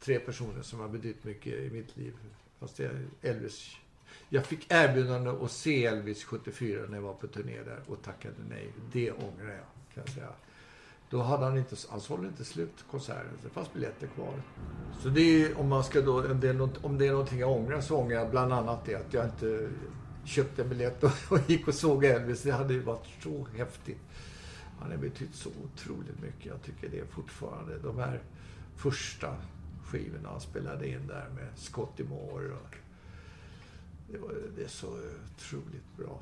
[0.00, 2.14] tre personer som har betytt mycket i mitt liv.
[2.60, 3.76] Fast det är Elvis
[4.28, 8.34] Jag fick erbjudande att se Elvis 74 när jag var på turné där och tackade
[8.48, 8.72] nej.
[8.92, 10.28] Det ångrar jag, kan jag säga.
[11.10, 13.38] Då hade han inte, alltså, han sålde inte slut konserten.
[13.42, 14.42] Det fanns biljetter kvar.
[15.02, 17.38] Så det är, om man ska då, om det är, något, om det är någonting
[17.38, 19.68] jag ångrar så ångrar jag bland annat det att jag inte
[20.24, 22.42] köpte en biljett och, och gick och såg Elvis.
[22.42, 24.00] Det hade ju varit så häftigt.
[24.84, 26.44] Han har betytt så otroligt mycket.
[26.46, 28.20] Jag tycker det är fortfarande de här
[28.76, 29.36] första
[29.84, 32.52] skivorna han spelade in där med Scotty Moore.
[32.52, 32.76] Och
[34.10, 36.18] det, var, det är så otroligt bra.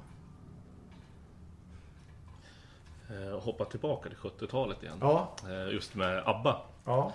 [3.11, 4.99] Eh, hoppa tillbaka till 70-talet igen.
[5.01, 5.37] Ja.
[5.49, 6.61] Eh, just med ABBA.
[6.85, 7.13] Ja.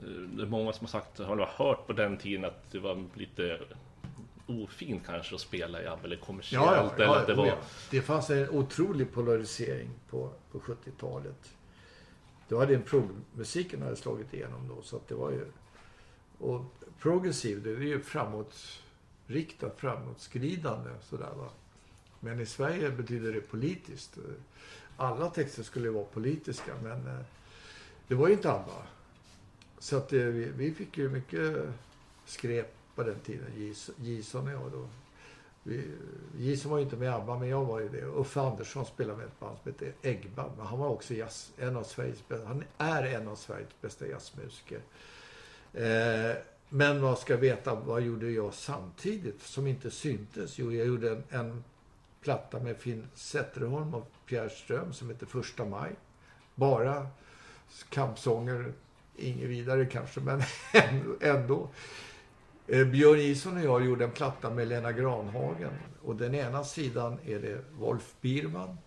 [0.00, 3.04] Eh, Det är många som har sagt, har hört på den tiden att det var
[3.14, 3.60] lite
[4.50, 6.66] ofint kanske att spela i ABBA eller kommersiellt.
[6.66, 7.58] Ja, ja, eller ja, det var...
[7.90, 11.54] det fanns en otrolig polarisering på, på 70-talet.
[12.48, 15.46] Då hade en progmusiken hade slagit igenom då, så att det var ju...
[16.38, 16.64] Och
[17.00, 21.48] progressiv, det är ju framåtriktat, framåtskridande sådär va.
[22.20, 24.18] Men i Sverige betyder det politiskt.
[24.96, 27.24] Alla texter skulle vara politiska, men eh,
[28.08, 28.86] det var ju inte ABBA.
[29.78, 31.68] Så att eh, vi, vi fick ju mycket
[32.24, 34.88] skräp på den tiden, Jason och jag då.
[35.62, 38.02] Vi, var ju inte med i ABBA, men jag var ju det.
[38.02, 40.52] Uffe Andersson spelade med ett band som hette Eggband.
[40.56, 44.06] Men han var också jazz, en av Sveriges bästa, han är en av Sveriges bästa
[44.06, 44.80] jazzmusiker.
[45.72, 46.36] Eh,
[46.68, 50.58] men vad ska jag veta, vad gjorde jag samtidigt som inte syntes?
[50.58, 51.64] Jo, jag gjorde en, en
[52.20, 55.90] platta med Finn Zetterholm och Pierre Ström som heter Första maj.
[56.54, 57.06] Bara
[57.88, 58.72] kampsånger,
[59.16, 60.42] inget vidare kanske, men
[61.20, 61.68] ändå.
[62.72, 65.72] Eh, Björn Ison och jag gjorde en platta med Lena Granhagen.
[66.02, 68.78] Och den ena sidan är det Wolf Biermann.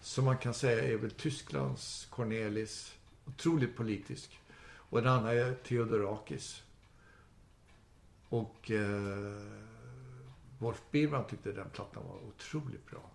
[0.00, 2.94] Som man kan säga är väl Tysklands Cornelis.
[3.26, 4.40] Otroligt politisk.
[4.60, 6.62] Och den andra är Theodorakis.
[8.28, 9.42] Och eh,
[10.58, 13.10] Wolf Biermann tyckte den plattan var otroligt bra.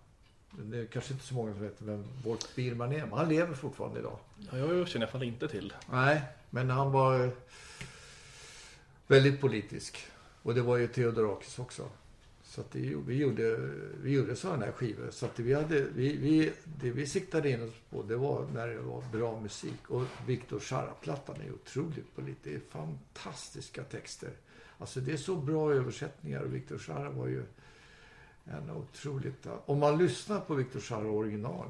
[0.52, 3.06] Det är kanske inte så många som vet vem Wolf Biermann är.
[3.06, 4.20] Men han lever fortfarande idag.
[4.52, 5.74] Ja, jag känner i alla fall inte till.
[5.92, 7.32] Nej, men han var
[9.08, 10.08] väldigt politisk.
[10.42, 11.90] Och det var ju Theodorakis också.
[12.44, 13.58] Så att det, vi gjorde,
[14.02, 15.10] vi gjorde sådana här skivor.
[15.12, 18.68] Så att vi hade, vi, vi, det vi siktade in oss på det var när
[18.68, 19.90] det var bra musik.
[19.90, 22.44] Och Victor Jara-plattan är otroligt politisk.
[22.44, 24.30] Det är fantastiska texter.
[24.78, 27.44] Alltså det är så bra översättningar och Victor Jara var ju
[28.46, 29.48] en otroligt...
[29.66, 31.68] Om man lyssnar på Victor Jara original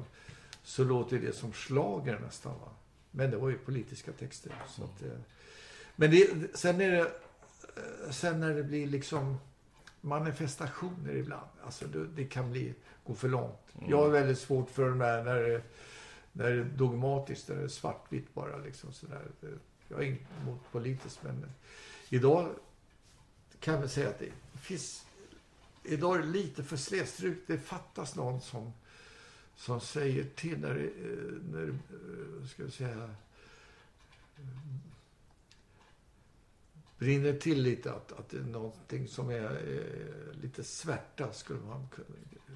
[0.62, 2.52] så låter det som slager nästan.
[2.52, 2.70] Va?
[3.10, 4.52] Men det var ju politiska texter.
[4.68, 5.18] Så att, eh,
[5.96, 7.12] men det, sen är det...
[8.10, 9.38] Sen när det blir liksom
[10.00, 11.48] manifestationer ibland.
[11.64, 13.74] Alltså det, det kan bli, gå för långt.
[13.78, 13.90] Mm.
[13.90, 15.62] Jag är väldigt svårt för de här när det,
[16.32, 19.22] när det är dogmatiskt, när det är svartvitt bara liksom sådär.
[19.88, 21.44] Jag är inte emot politiskt men
[22.08, 22.48] idag
[23.60, 25.04] kan vi säga att det finns
[25.84, 27.40] idag är det lite för slätstrukt.
[27.46, 28.72] Det fattas någon som,
[29.56, 33.14] som säger till när det, eh, när, eh, ska jag säga,
[37.04, 41.88] rinner till lite att, att det är någonting som är eh, lite svärta skulle man
[41.94, 42.08] kunna,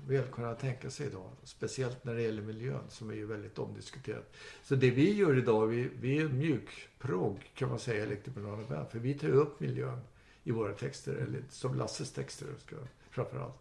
[0.06, 1.30] väl kunna tänka sig idag.
[1.44, 4.36] Speciellt när det gäller miljön som är ju väldigt omdiskuterat.
[4.62, 8.88] Så det vi gör idag, vi, vi är mjukprogg kan man säga, Elektrobananer Band.
[8.90, 10.00] För vi tar ju upp miljön
[10.44, 12.76] i våra texter, eller som Lasses texter ska,
[13.10, 13.58] framförallt.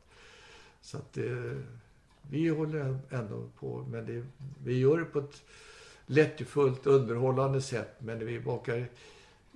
[0.81, 1.57] Så att eh,
[2.21, 4.25] vi håller ändå på, men det,
[4.63, 5.43] vi gör det på ett
[6.05, 7.95] lättjefullt, underhållande sätt.
[7.99, 8.89] Men vi bakar,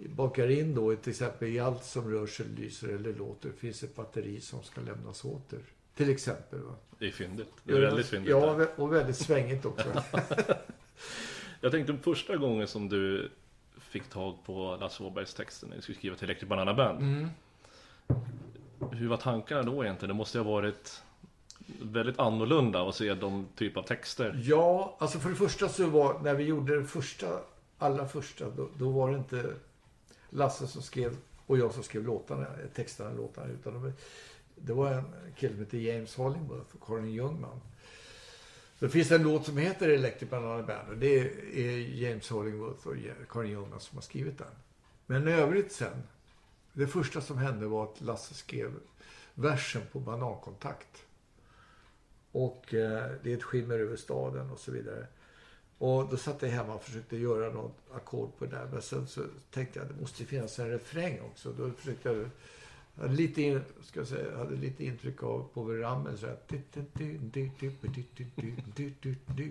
[0.10, 3.96] bakar in då till exempel i allt som rör sig, lyser eller låter finns ett
[3.96, 5.60] batteri som ska lämnas åter.
[5.96, 6.60] Till exempel.
[6.60, 6.76] Va?
[7.00, 7.54] Det är fyndigt.
[7.64, 8.32] Det är väldigt fyndigt.
[8.32, 8.68] Ja, där.
[8.76, 10.04] och väldigt svängigt också.
[11.62, 13.30] Jag tänkte första gången som du
[13.80, 17.00] fick tag på Lasse Åbergs texter när du skulle skriva till Electric Banana Band.
[17.00, 17.30] Mm.
[18.92, 20.08] Hur var tankarna då egentligen?
[20.08, 21.02] Det måste ju ha varit
[21.82, 24.40] väldigt annorlunda att se de typ av texter.
[24.44, 27.28] Ja, alltså för det första så var, när vi gjorde det första,
[27.78, 29.54] allra första, då, då var det inte
[30.34, 33.94] Lasse som skrev och jag som skrev låtarna, texterna, låtarna, utan de,
[34.56, 35.04] det var en
[35.36, 37.62] kille som hette James Hollingworth och Karin Ljungman.
[38.80, 41.20] Det finns en låt som heter Electric Banana Band och det
[41.54, 42.96] är James Hollingworth och
[43.30, 44.48] Karin Ljungman som har skrivit den.
[45.06, 46.04] Men i övrigt sen,
[46.74, 48.72] det första som hände var att Lasse skrev
[49.34, 51.06] versen på Banankontakt.
[52.32, 55.08] Och eh, det är ett skimmer över staden och så vidare.
[55.82, 58.68] Och då satt jag hemma och försökte göra något ackord på det där.
[58.72, 59.22] Men sen så
[59.52, 61.52] tänkte jag att det måste finnas en refräng också.
[61.52, 62.18] Då försökte jag,
[62.96, 66.18] jag hade lite, in, ska jag säga, hade lite intryck av Povel Ramel.
[66.18, 66.38] Så här,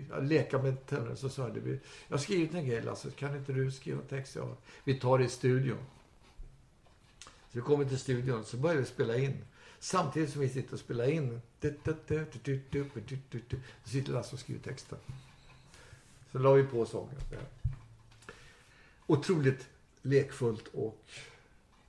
[0.09, 1.15] jag leka med tänderna.
[1.15, 1.79] Så sa jag, jag
[2.09, 4.35] har skrivit en grej Lasse, kan inte du skriva text?
[4.35, 5.85] Ja, vi tar det i studion.
[7.23, 9.37] Så vi kommer till studion, så börjar vi spela in.
[9.79, 11.41] Samtidigt som vi sitter och spelar in.
[13.83, 14.97] Så sitter Lasse och skriver texten.
[16.31, 17.15] Så la vi på sången.
[19.07, 19.69] Otroligt
[20.01, 21.05] lekfullt och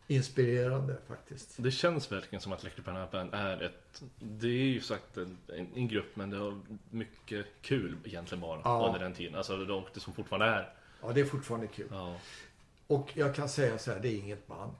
[0.06, 1.54] inspirerande faktiskt.
[1.56, 4.02] Det känns verkligen som att Electric Banana Band är ett...
[4.18, 5.38] Det är ju sagt en,
[5.74, 8.86] en, grupp men det har mycket kul egentligen bara ja.
[8.86, 9.34] under den tiden.
[9.34, 10.72] Alltså de, det som fortfarande är.
[11.02, 11.86] Ja, det är fortfarande kul.
[11.90, 12.16] Ja.
[12.86, 14.76] Och jag kan säga så här, det är inget band.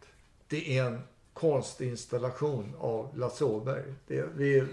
[0.49, 1.03] Det är en
[1.33, 3.95] konstinstallation av Lasse Åberg.
[4.07, 4.67] Det, vi,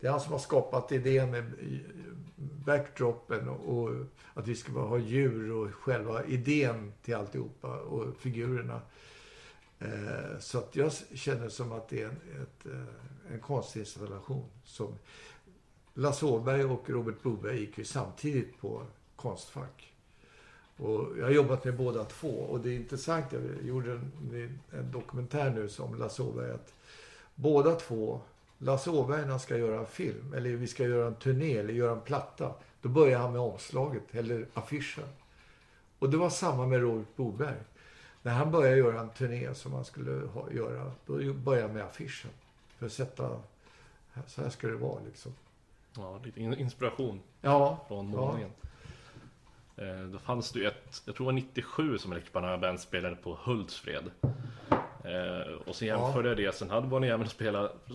[0.00, 1.78] det är han som har skapat idén med eh,
[2.36, 3.90] backdropen och, och
[4.34, 8.80] att vi ska ha djur och själva idén till alltihopa och figurerna.
[9.78, 14.44] Eh, så att jag känner som att det är en, ett, eh, en konstinstallation.
[14.64, 14.98] Som
[15.94, 18.82] Lasse Åberg och Robert Boberg gick ju samtidigt på
[19.16, 19.92] Konstfack.
[20.76, 24.90] Och jag har jobbat med båda två och det är intressant, jag gjorde en, en
[24.90, 26.74] dokumentär nu som Lasse Åberg att
[27.34, 28.20] båda två,
[28.62, 31.74] Lasse Åberg när han ska göra en film, eller vi ska göra en turné eller
[31.74, 35.04] göra en platta, då börjar han med omslaget eller affischen.
[35.98, 37.56] Och det var samma med Robert Boberg.
[38.22, 41.84] När han började göra en turné som han skulle ha, göra, då började han med
[41.84, 42.30] affischen.
[42.78, 43.36] För att sätta,
[44.26, 45.32] så här ska det vara liksom.
[45.96, 48.50] Ja, lite inspiration ja, från målningen.
[49.76, 49.84] Ja.
[49.84, 53.16] Eh, då fanns det ju ett, jag tror det var 97 som Electric Band spelade
[53.16, 54.10] på Hultsfred.
[55.04, 57.86] Eh, och så jämförde jag det, sen hade Bonnie även spelat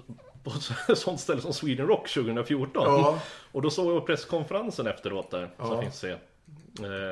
[0.46, 2.84] på ett sånt ställe som Sweden Rock 2014.
[2.84, 3.20] Ja.
[3.52, 5.68] Och då såg jag presskonferensen efteråt där, ja.
[5.68, 6.12] som finns se.
[6.12, 6.20] Eh,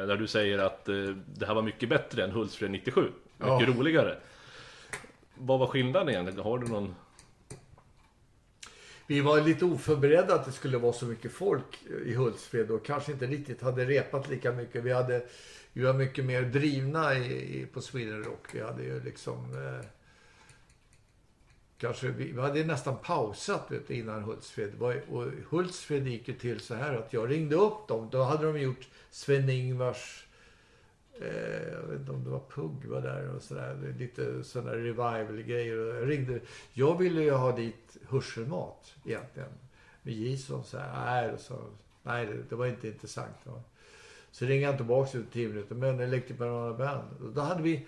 [0.08, 0.96] där du säger att eh,
[1.36, 3.02] det här var mycket bättre än Hultsfred 97.
[3.02, 3.66] Mycket ja.
[3.68, 4.18] roligare.
[5.36, 6.44] Vad var skillnaden egentligen?
[6.44, 6.96] Har du någon...
[9.08, 13.12] Vi var lite oförberedda att det skulle vara så mycket folk i Hultsfred och kanske
[13.12, 14.84] inte riktigt hade repat lika mycket.
[14.84, 15.22] Vi, hade,
[15.74, 18.48] var mycket mer drivna i på Sweden Rock.
[18.54, 19.36] Vi hade ju liksom...
[19.54, 19.86] Eh,
[21.84, 24.82] kanske, vi, vi hade nästan pausat vet, innan Hultsfred.
[25.10, 28.10] Och Hultsfred gick ju till så här att jag ringde upp dem.
[28.12, 30.26] Då hade de gjort Sven-Ingvars
[31.22, 33.96] eh, jag vet inte om det var Pugg var där och sådär.
[34.00, 35.76] Lite sådana revival-grejer.
[35.76, 36.40] Jag ringde.
[36.74, 39.50] Jag ville ju ha dit hörselmat egentligen.
[40.02, 41.60] Men Jason sa nej, så,
[42.04, 43.38] nej det, det, var inte intressant.
[43.44, 43.62] Va?
[44.32, 45.76] Så ringde jag tillbaka efter tio minuter.
[45.76, 47.34] Men Electric Banana Band.
[47.36, 47.86] Då hade vi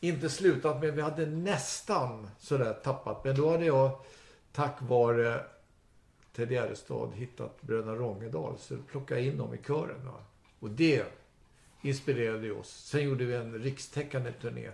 [0.00, 3.24] inte slutat men vi hade nästan sådär tappat.
[3.24, 3.98] Men då hade jag
[4.52, 5.44] tack vare
[6.32, 8.58] Ted Gärdestad hittat Bröderna Rångedal.
[8.58, 10.06] Så plockade jag in dem i kören.
[10.06, 10.14] Va?
[10.60, 11.04] Och det
[11.82, 12.68] inspirerade ju oss.
[12.68, 14.70] Sen gjorde vi en rikstäckande turné.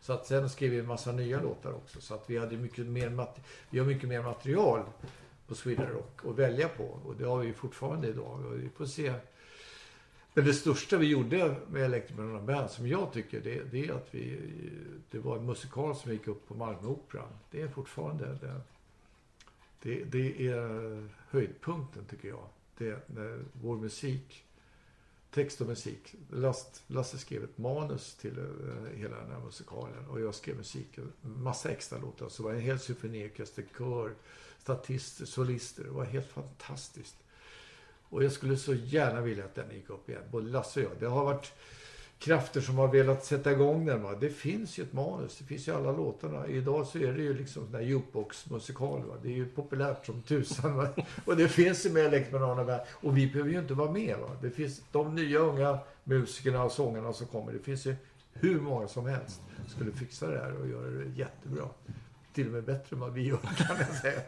[0.00, 2.00] Så att sen skrev vi en massa nya låtar också.
[2.00, 3.26] Så att vi hade mycket mer,
[3.70, 4.82] vi har mycket mer material
[5.46, 6.84] på Sweden Rock att välja på.
[6.84, 8.46] Och det har vi fortfarande idag.
[8.46, 9.12] Och vi får se.
[10.36, 12.16] Men det största vi gjorde med Electric
[12.46, 14.38] Band som jag tycker det, det, är att vi,
[15.10, 17.28] det var en musikal som gick upp på Malmöoperan.
[17.50, 18.60] Det är fortfarande det,
[19.82, 22.48] det, det är höjdpunkten tycker jag.
[22.78, 24.44] Det, när vår musik
[25.30, 26.14] text och musik.
[26.30, 31.12] Last, Lasse skrev ett manus till eh, hela den här musikalen och jag skrev musiken.
[31.20, 32.28] Massa extra låtar.
[32.28, 34.14] Så det var en hel symfoniorkester, kör,
[34.58, 35.84] statister, solister.
[35.84, 37.16] Det var helt fantastiskt.
[38.10, 40.22] Och jag skulle så gärna vilja att den gick upp igen.
[40.30, 41.00] Både Lasse och jag.
[41.00, 41.52] Det har varit
[42.18, 44.02] krafter som har velat sätta igång den.
[44.02, 44.14] Va?
[44.20, 45.38] Det finns ju ett manus.
[45.38, 46.46] Det finns ju alla låtarna.
[46.46, 49.02] Idag så är det ju liksom sån där jukebox-musikal.
[49.22, 50.76] Det är ju populärt som tusan.
[50.76, 50.88] Va?
[51.24, 54.16] Och det finns ju med Elektrobanana Och vi behöver ju inte vara med.
[54.18, 54.36] Va?
[54.42, 57.52] Det finns de nya unga musikerna och sångarna som kommer.
[57.52, 57.96] Det finns ju
[58.32, 61.68] hur många som helst skulle fixa det här och göra det jättebra.
[62.32, 64.20] Till och med bättre än vad vi gör kan jag säga.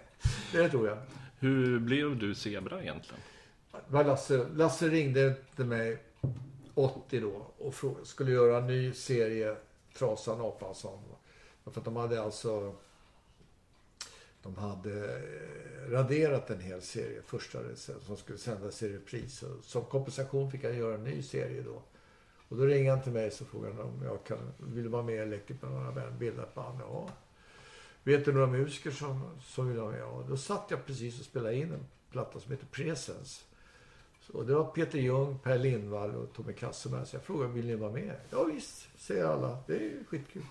[0.53, 0.99] Det tror jag.
[1.39, 3.21] Hur blev du zebra egentligen?
[3.91, 5.99] Lasse, Lasse ringde till mig
[6.75, 8.07] 80 då och frågade.
[8.07, 9.57] skulle göra en ny serie
[9.99, 10.99] Trasan Apansson.
[11.65, 12.75] För att de hade alltså
[14.43, 17.59] de hade eh, raderat en hel serie, första
[18.07, 19.45] som skulle sändas i repris.
[19.63, 21.83] Som kompensation fick jag göra en ny serie då.
[22.49, 25.19] Och då ringde han till mig och frågade om jag kan, ville vara med i
[25.19, 26.11] Electript med några vänner.
[26.11, 26.81] bilda ett band.
[26.81, 27.09] Ja.
[28.03, 30.01] Vet du några musiker som, som vill vara med?
[30.01, 30.25] Ja.
[30.29, 33.45] Då satt jag precis och spelade in en platta som heter Presence.
[34.33, 37.07] Och det var Peter Ljung, Per Lindvall och Tommy Kasseberg.
[37.07, 38.15] Så jag frågade, vill ni vara med?
[38.31, 39.59] Ja visst, säger alla.
[39.67, 40.43] Det är skitkul.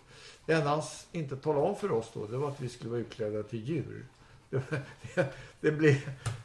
[0.45, 2.99] Det enda han inte talade om för oss då, det var att vi skulle vara
[2.99, 4.05] utklädda till djur.
[4.49, 4.63] Det,
[5.15, 5.95] det, det, blev,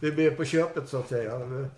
[0.01, 1.69] det blev på köpet så att säga.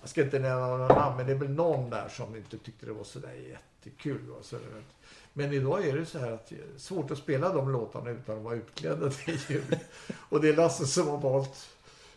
[0.00, 2.86] Jag ska inte nämna några namn, men det är väl någon där som inte tyckte
[2.86, 4.34] det var sådär jättekul.
[4.42, 4.56] Så
[5.32, 8.36] men idag är det så här att det är svårt att spela de låtarna utan
[8.36, 9.78] att vara utklädda till djur.
[10.28, 11.68] Och det är Lasse som har valt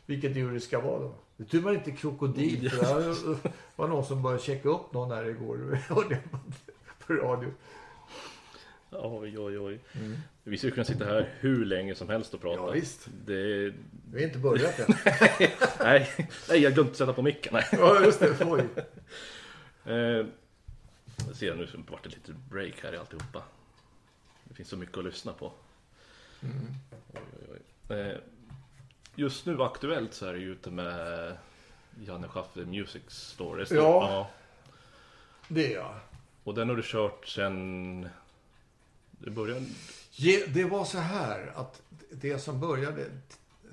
[0.06, 1.14] vilket djur det ska vara då.
[1.40, 2.70] Det tur man inte krokodil.
[2.70, 5.80] För det var någon som började checka upp någon här igår.
[7.08, 7.52] på radio.
[8.92, 9.80] Oj, oj, oj.
[10.44, 12.62] Vi skulle kunna sitta här hur länge som helst och prata.
[12.62, 13.08] Ja, visst.
[13.26, 13.74] Det...
[14.12, 14.86] Vi har inte börjat än.
[15.80, 16.10] Nej,
[16.50, 17.54] nej, jag glömde sätta på micken.
[17.54, 17.66] Nej.
[17.72, 18.46] ja, just det.
[18.46, 18.62] Oj.
[19.86, 20.26] Eh,
[21.34, 23.44] ser nu vart det lite break här i alltihopa.
[24.44, 25.52] Det finns så mycket att lyssna på.
[26.42, 26.50] Oj,
[27.14, 27.60] oj,
[27.90, 28.00] oj.
[28.00, 28.18] Eh,
[29.20, 31.38] just nu aktuellt så är det ju ute med
[32.06, 33.64] Janne Schaffer Music Store.
[33.64, 34.30] Det Ja.
[35.48, 35.96] Det är jag.
[36.44, 38.10] Och den har du kört sen...
[39.12, 39.66] Det började...
[40.48, 43.06] Det var så här att det som började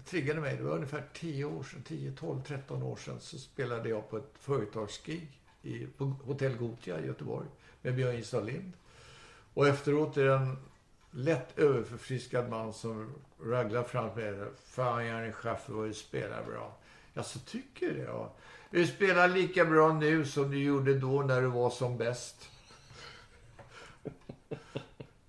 [0.05, 3.88] triggade mig, det var ungefär 10 år sedan, 10, 12, 13 år sedan så spelade
[3.88, 5.28] jag på ett företagsgig
[5.62, 7.47] i, på Hotell Gotia i Göteborg
[7.82, 8.72] med Björn Israel Lind.
[9.55, 10.57] Och efteråt är det en
[11.11, 13.12] lätt överförfriskad man som
[13.44, 14.48] raglar fram med det.
[14.64, 16.76] Fan Janne Schaffer vad du spelar bra.
[17.14, 18.32] Jag så tycker det ja.
[18.70, 22.50] Du spelar lika bra nu som du gjorde då när du var som bäst.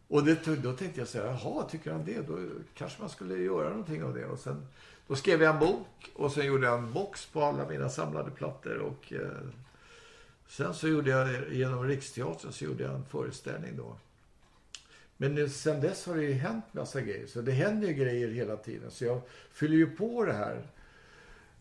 [0.08, 2.28] Och det, då tänkte jag så här, jaha, tycker han det?
[2.28, 2.40] Då
[2.74, 4.26] kanske man skulle göra någonting av det.
[4.26, 4.68] Och sen,
[5.08, 8.32] då skrev jag en bok och sen gjorde jag en box på alla mina samlade
[8.32, 8.78] plattor.
[8.78, 9.48] Och eh,
[10.48, 13.98] sen så gjorde jag, genom Riksteatern så gjorde jag en föreställning då.
[15.18, 17.28] Men sen dess har det ju hänt massa grejer.
[17.28, 18.92] Så det händer ju grejer hela tiden.
[18.92, 20.62] Så jag fyller ju på det här.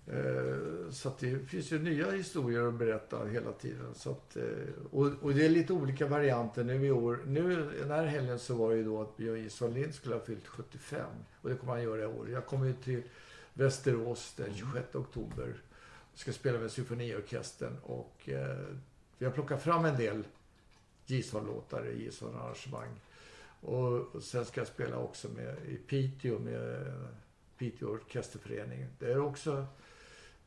[0.06, 3.94] Eh, Så att det finns ju nya historier att berätta hela tiden.
[3.94, 4.44] Så att, eh,
[4.90, 7.20] och, och det är lite olika varianter nu i år.
[7.26, 10.22] Nu den här helgen så var det ju då att Björn Israel Lind skulle ha
[10.22, 11.06] fyllt 75.
[11.42, 12.30] Och det kommer han göra i år.
[12.30, 13.02] Jag kommer ju till
[13.54, 15.46] Västerås den 26 oktober.
[16.12, 17.76] Jag ska spela med symfoniorkestern.
[17.82, 18.56] Och eh,
[19.18, 20.24] vi har plockat fram en del
[21.06, 22.88] Gisson-låtar i Gisson-arrangemang.
[23.60, 27.08] Och, och sen ska jag spela också med, i Piteå med eh,
[27.58, 28.86] Piteå orkesterförening.
[28.98, 29.66] Det är också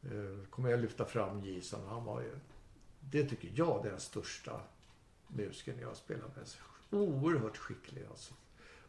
[0.04, 1.88] eh, kommer jag lyfta fram Gison.
[1.88, 2.32] Han var ju,
[3.00, 4.62] det tycker jag, är den största
[5.28, 6.46] musikern jag har spelat med.
[6.90, 8.34] Oerhört skicklig alltså.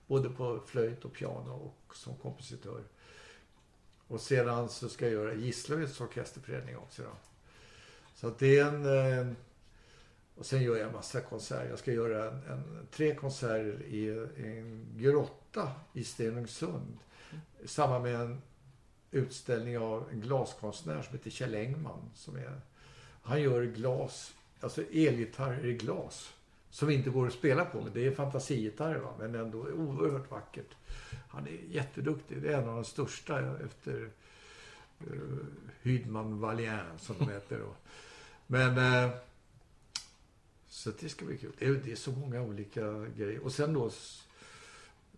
[0.07, 2.83] Både på flöjt och piano och som kompositör.
[4.07, 7.11] Och sedan så ska jag göra Gislaveds orkesterförening också då.
[8.15, 8.85] Så att det är en...
[9.29, 9.35] Eh,
[10.35, 11.71] eh, Och sen gör jag massa konserter.
[11.71, 14.05] Jag ska göra en, en, tre konserter i,
[14.37, 16.99] i en grotta i Stenungsund.
[17.63, 18.43] I samband med en
[19.11, 22.11] utställning av en glaskonstnär som heter Kjell Engman.
[22.15, 22.61] Som är,
[23.23, 26.35] han gör glas, alltså elgitarrer i glas.
[26.71, 30.75] Som inte går att spela på, men det är fantasigitarrer men ändå oerhört vackert.
[31.29, 32.43] Han är jätteduktig.
[32.43, 34.11] Det är en av de största efter
[35.07, 35.45] uh,
[35.83, 37.75] Hydman Valien som de heter då.
[38.47, 39.11] Men eh,
[40.71, 41.53] så det ska bli kul.
[41.59, 43.41] Det är, det är så många olika grejer.
[43.45, 43.91] Och sen då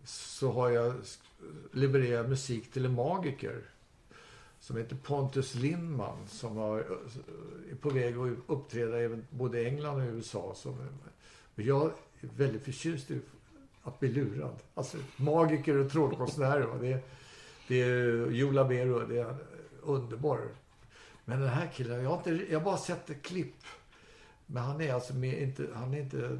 [0.03, 0.93] så har jag
[1.71, 3.61] levererat musik till en magiker
[4.59, 6.79] som heter Pontus Lindman som har,
[7.71, 10.53] är på väg att uppträda i både England och USA.
[10.55, 10.77] Som,
[11.55, 11.91] jag är
[12.37, 13.19] väldigt förtjust i
[13.83, 14.55] att bli lurad.
[14.73, 16.65] Alltså magiker och trollkonstnärer.
[16.65, 16.77] va.
[16.81, 17.01] Det, är-
[17.67, 19.35] det är Joe Labero, det är
[19.81, 20.47] underbar.
[21.25, 23.55] Men den här killen, jag har, inte, jag har bara sett ett klipp.
[24.45, 26.39] Men han är alltså med, inte, han är inte,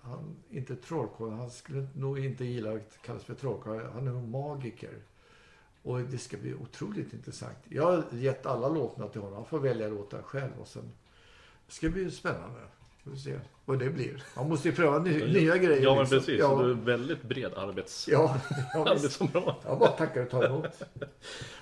[0.00, 1.30] han inte trollkarl.
[1.30, 3.80] Han skulle nog inte gilla att kallas för trollkarl.
[3.94, 4.94] Han är en magiker.
[5.82, 7.58] Och det ska bli otroligt intressant.
[7.68, 9.36] Jag har gett alla låtarna till honom.
[9.36, 10.52] Han får välja låtar själv.
[10.60, 10.92] Och sen,
[11.66, 12.60] det ska bli spännande.
[13.04, 14.22] Vi se vad det blir.
[14.36, 15.82] Man måste ju pröva ny, nya grejer.
[15.82, 16.18] Ja, men liksom.
[16.18, 16.40] precis.
[16.40, 18.08] Ja, Du är väldigt bred arbets...
[18.08, 18.40] ja,
[18.74, 19.54] ja, arbetsområde.
[19.64, 20.82] Jag bara tackar och tar emot.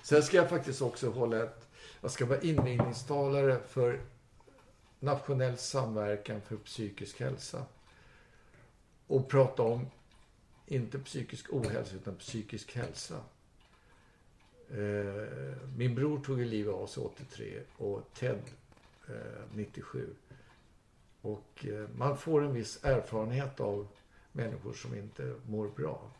[0.02, 1.68] Sen ska jag faktiskt också hålla ett...
[2.00, 4.00] Jag ska vara invigningstalare för
[5.00, 7.64] Nationell samverkan för psykisk hälsa.
[9.06, 9.86] Och prata om,
[10.66, 13.20] inte psykisk ohälsa, utan psykisk hälsa.
[14.70, 18.42] Eh, min bror tog ju livet av sig 83 och Ted
[19.08, 19.14] eh,
[19.54, 20.14] 97.
[21.20, 23.88] Och eh, man får en viss erfarenhet av
[24.32, 26.10] människor som inte mår bra.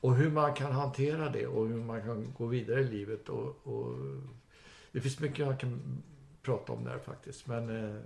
[0.00, 3.28] Och hur man kan hantera det och hur man kan gå vidare i livet.
[3.28, 3.96] Och, och
[4.92, 6.02] det finns mycket man kan
[6.44, 7.46] prata om där faktiskt.
[7.46, 8.00] Men, eh,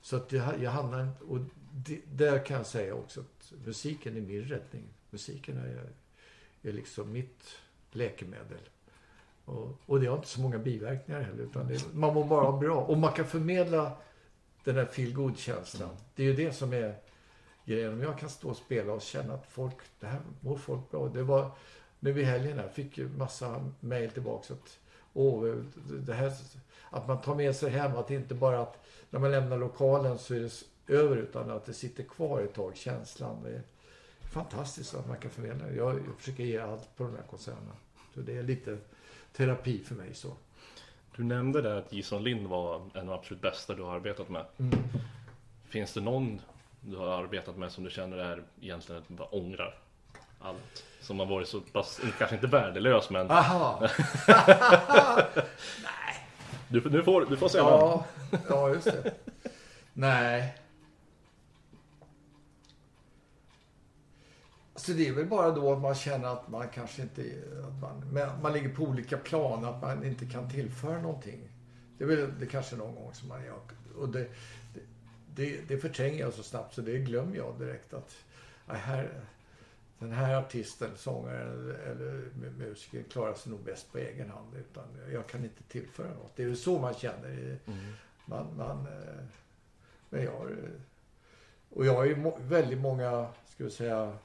[0.00, 1.08] så att jag, jag hamnar.
[1.28, 1.38] Och
[1.72, 4.84] det, där kan jag säga också att musiken är min räddning.
[5.10, 5.90] Musiken är,
[6.62, 7.44] är liksom mitt
[7.90, 8.60] läkemedel.
[9.44, 11.42] Och, och det har inte så många biverkningar heller.
[11.42, 12.80] Utan det, man mår bara bra.
[12.80, 13.92] Och man kan förmedla
[14.64, 16.94] den där feel känslan Det är ju det som är
[17.64, 17.92] grejen.
[17.92, 21.08] Om jag kan stå och spela och känna att folk, det här mår folk bra.
[21.08, 21.50] Det var
[22.00, 24.78] nu i helgen här, fick ju massa mejl tillbaka att
[25.12, 25.54] åh,
[25.88, 26.32] det här,
[26.96, 30.18] att man tar med sig hem, att det inte bara att när man lämnar lokalen
[30.18, 30.50] så är det
[30.94, 33.42] över utan att det sitter kvar ett tag, känslan.
[33.42, 33.62] Det är
[34.32, 35.74] fantastiskt att man kan förmedla det.
[35.74, 37.72] Jag, jag försöker ge allt på de här konserterna.
[38.14, 38.78] Så det är lite
[39.32, 40.32] terapi för mig så.
[41.16, 44.28] Du nämnde där att Jason Lind var en av de absolut bästa du har arbetat
[44.28, 44.44] med.
[44.58, 44.78] Mm.
[45.68, 46.40] Finns det någon
[46.80, 49.78] du har arbetat med som du känner är egentligen att du bara ångrar
[50.40, 50.84] allt?
[51.00, 53.88] Som har varit så pass, kanske inte värdelös men Aha!
[56.68, 57.74] du, du, får, du får säga namn.
[57.80, 58.04] Ja,
[58.48, 59.14] ja, just det.
[59.92, 60.54] Nej.
[64.74, 67.22] Så det är väl bara då att man känner att man kanske inte...
[67.66, 71.48] Att man, men man ligger på olika plan, att man inte kan tillföra någonting.
[71.98, 73.58] Det är väl det kanske någon gång som man gör.
[73.98, 74.26] Och det,
[75.34, 78.16] det, det, förtränger jag så snabbt så det glömmer jag direkt att...
[78.66, 79.10] här,
[79.98, 82.28] den här artisten, sångaren eller,
[82.58, 84.56] musikern klarar sig nog bäst på egen hand.
[84.56, 86.36] Utan jag kan inte tillföra något.
[86.36, 87.58] Det är ju så man känner.
[88.26, 89.24] Man, man, eh,
[90.10, 90.46] men jag har...
[90.50, 90.80] eh,
[91.70, 94.18] Och jag har ju väldigt många, ska vi säga,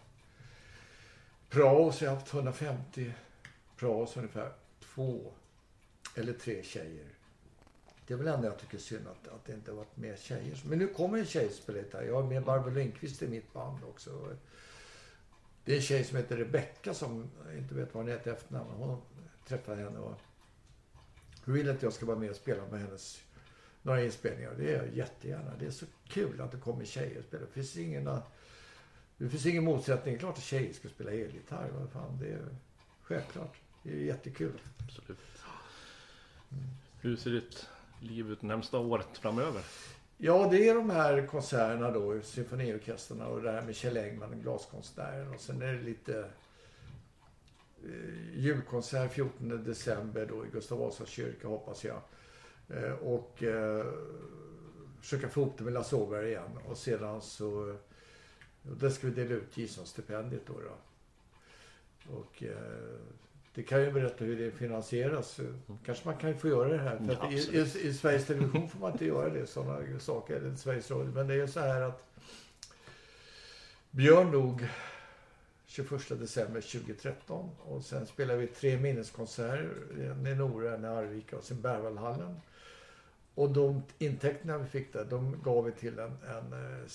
[1.50, 2.02] praos.
[2.02, 3.14] Jag har haft 150
[3.78, 4.52] praos ungefär.
[4.80, 5.32] Två
[6.16, 7.06] eller tre tjejer.
[8.08, 10.58] Det är väl ändå jag tycker synd att, att det inte har varit mer tjejer.
[10.66, 12.04] Men nu kommer en tjej spela här.
[12.04, 14.36] Jag har med Barbro Lindqvist i mitt band också.
[15.66, 18.70] Det är en tjej som heter Rebecka, som jag inte vet vad hon heter efternamn.
[18.70, 19.02] Hon
[19.48, 20.20] träffade henne och
[21.46, 23.22] hon vill att jag ska vara med och spela med hennes
[23.82, 24.54] några inspelningar.
[24.58, 25.52] Det är jag jättegärna.
[25.60, 27.46] Det är så kul att det kommer tjejer och spelar.
[27.46, 28.10] Det finns ingen,
[29.18, 30.18] det finns ingen motsättning.
[30.18, 31.70] Klart att tjejer ska spela elgitarr.
[31.80, 32.56] Vad fan, det är
[33.02, 33.58] självklart.
[33.84, 34.62] Det är jättekul.
[34.80, 35.20] Absolut.
[37.00, 37.68] Hur ser ditt
[38.00, 39.62] liv ut närmsta året framöver?
[40.24, 45.34] Ja, det är de här konserterna då, symfoniorkesterna och det här med Kjell Engman, glaskonstnären.
[45.34, 46.20] Och sen är det lite
[47.84, 52.02] eh, julkonsert 14 december då i Gustav Vasas kyrka hoppas jag.
[52.70, 53.86] Eh, och eh,
[55.02, 56.58] försöka få ihop det med Lasse Åberg igen.
[56.70, 57.76] Och sedan så,
[58.70, 60.54] och där ska vi dela ut Gison-stipendiet då.
[60.54, 60.76] då.
[62.16, 63.00] Och eh,
[63.54, 65.40] det kan jag berätta hur det finansieras.
[65.86, 66.98] Kanske man kan få göra det här.
[66.98, 67.88] För Ja, i, i.
[67.88, 70.36] I Sveriges Television får man inte göra det, sådana saker.
[70.36, 71.12] Eller Sveriges Radio.
[71.14, 72.06] Men det är så här att
[73.92, 74.68] Björn dog
[75.66, 77.50] 21 december 2013.
[77.60, 79.70] Och sen spelade vi tre minneskonserter.
[80.12, 82.36] En i Nora, en i Arvika och sen Berwaldhallen.
[83.36, 86.88] Och de intäkterna vi fick där, de gav vi till en, en eh,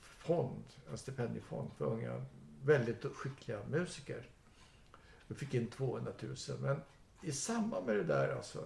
[0.00, 2.24] fond, en stipendiefond för unga,
[2.64, 4.22] väldigt skickliga musiker.
[5.28, 6.36] Vi fick in 200 000.
[6.60, 6.80] Men
[7.22, 8.64] i samband med det där, alltså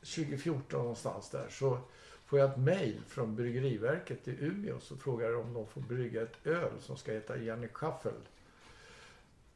[0.00, 1.78] 2014 någonstans där, så
[2.26, 6.46] får jag ett mejl från Bryggeriverket i Umeå som frågar om de får brygga ett
[6.46, 8.12] öl som ska heta Janne Schaffel.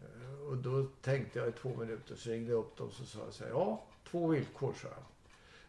[0.01, 3.05] Eh, och då tänkte jag i två minuter så ringde jag upp dem och så
[3.05, 5.05] sa jag så här, ja, två villkor sa jag.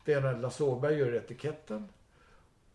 [0.06, 1.90] Det ena är att Lasse Åberg gör etiketten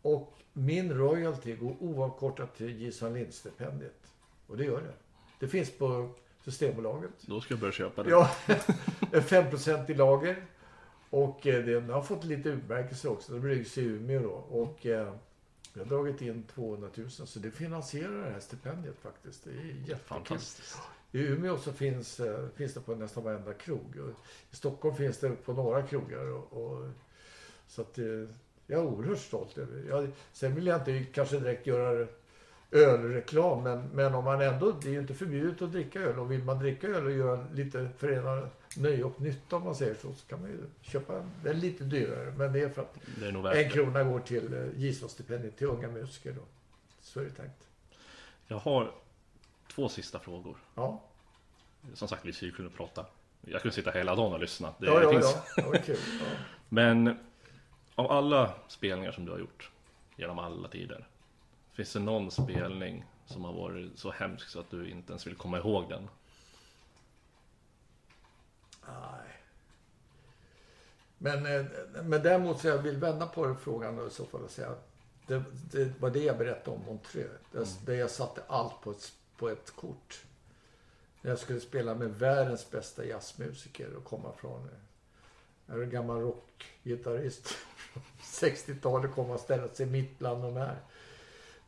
[0.03, 4.13] och min royalty går oavkortat till Gissan Lind-stipendiet.
[4.47, 4.95] Och det gör det.
[5.41, 6.15] Det finns på
[6.45, 7.11] Systembolaget.
[7.21, 8.11] Då ska jag börja köpa det.
[8.11, 8.31] Ja,
[9.13, 10.47] en 5% i lager.
[11.11, 13.33] Och eh, den har fått lite utmärkelser också.
[13.33, 14.31] Den bryggs i Umeå då.
[14.31, 15.15] Och eh,
[15.73, 17.11] vi har dragit in 200 000.
[17.11, 19.45] Så det finansierar det här stipendiet faktiskt.
[19.45, 20.39] Det är jättekul.
[21.13, 23.97] I Umeå så finns, eh, finns det på nästan varenda krog.
[24.51, 26.33] I Stockholm finns det på några krogar.
[26.33, 26.89] Och, och,
[27.66, 28.05] så att eh,
[28.66, 32.07] jag är oerhört stolt över jag, Sen vill jag inte kanske direkt göra
[32.75, 33.63] ölreklam.
[33.63, 36.19] Men, men om man ändå, det är ju inte förbjudet att dricka öl.
[36.19, 39.95] Och vill man dricka öl och göra lite förena nöje och nytta om man säger
[39.95, 40.13] så.
[40.15, 42.35] Så kan man ju köpa en, den lite dyrare.
[42.37, 45.89] Men det är för att Det är en krona går till eh, Gislavsstipendiet till unga
[45.89, 46.43] musiker då.
[47.01, 47.69] Så är det tänkt.
[48.47, 48.91] Jag har
[49.75, 50.57] två sista frågor.
[50.75, 51.03] Ja,
[51.95, 53.07] Som sagt, vi skulle kunna prata.
[53.41, 54.75] Jag kunde sitta hela dagen och lyssna.
[54.79, 55.37] Det ja, ja, finns.
[55.57, 55.67] ja.
[55.67, 55.97] Var kul.
[56.21, 56.27] Ja.
[56.69, 57.19] Men
[57.95, 59.71] av alla spelningar som du har gjort
[60.17, 61.07] genom alla tider.
[61.75, 65.35] Finns det någon spelning som har varit så hemsk så att du inte ens vill
[65.35, 66.09] komma ihåg den?
[68.87, 69.41] Nej.
[71.19, 71.67] Men, eh,
[72.03, 74.75] men däremot så jag vill vända på den frågan då i så fall och säga
[75.27, 77.31] det, det var det jag berättade om Montreux.
[77.53, 80.25] Där, där jag satte allt på ett, på ett kort.
[81.21, 84.75] När jag skulle spela med världens bästa jazzmusiker och komma från eh,
[85.67, 90.77] jag är en gammal rockgitarrist från 60-talet komma och ställa sig mitt bland de här.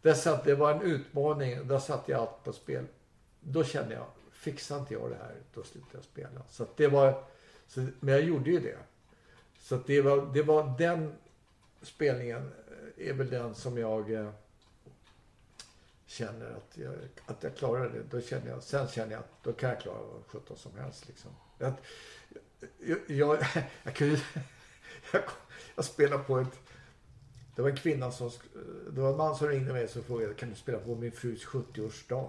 [0.06, 1.68] Därför att det var en utmaning.
[1.68, 2.86] Där satte jag allt på spel.
[3.40, 6.42] Då kände jag, fixar inte jag det här, då slutar jag spela.
[6.50, 7.24] Så att det var,
[7.66, 8.78] så, men jag gjorde ju det.
[9.60, 11.14] Så att det var, det var den
[11.82, 12.52] spelningen
[12.96, 14.30] eh, är väl den som jag eh,
[16.06, 16.94] känner att jag,
[17.26, 18.02] att jag klarar det.
[18.10, 21.08] Då känner jag, sen känner jag att då kan jag klara vad sjutton som helst.
[21.08, 21.30] Liksom.
[21.58, 21.72] Jag,
[22.78, 23.46] jag, jag,
[23.82, 24.08] jag, kan
[25.12, 25.22] jag,
[25.76, 26.65] jag spelar på ett
[27.56, 28.30] det var en kvinna som,
[28.90, 31.46] det var en man som ringde mig och frågade kan du spela på min frus
[31.46, 32.28] 70-årsdag?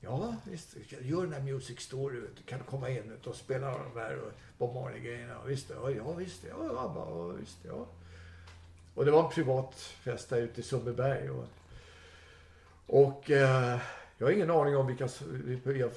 [0.00, 0.76] Ja, visst.
[1.00, 2.20] Gör den här Music Story.
[2.20, 2.42] du.
[2.46, 5.34] Kan du komma in och spela de här eh, Bob Marley-grejerna?
[5.46, 6.44] Visst, ja, ja, visst.
[6.48, 7.86] Ja, ABBA, ja, visst, ja.
[8.94, 11.30] Och det var en privat fest där ute i Sundbyberg.
[11.30, 11.44] Och,
[12.86, 13.78] Och eh,
[14.18, 15.08] jag har ingen aning om vilka...
[15.64, 15.90] Jag,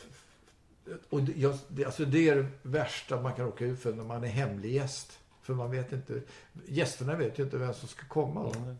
[1.09, 4.23] och det, jag, alltså det är det värsta man kan råka ut för när man
[4.23, 5.19] är hemlig gäst.
[5.47, 6.21] För man vet inte...
[6.65, 8.53] Gästerna vet ju inte vem som ska komma.
[8.55, 8.77] Mm.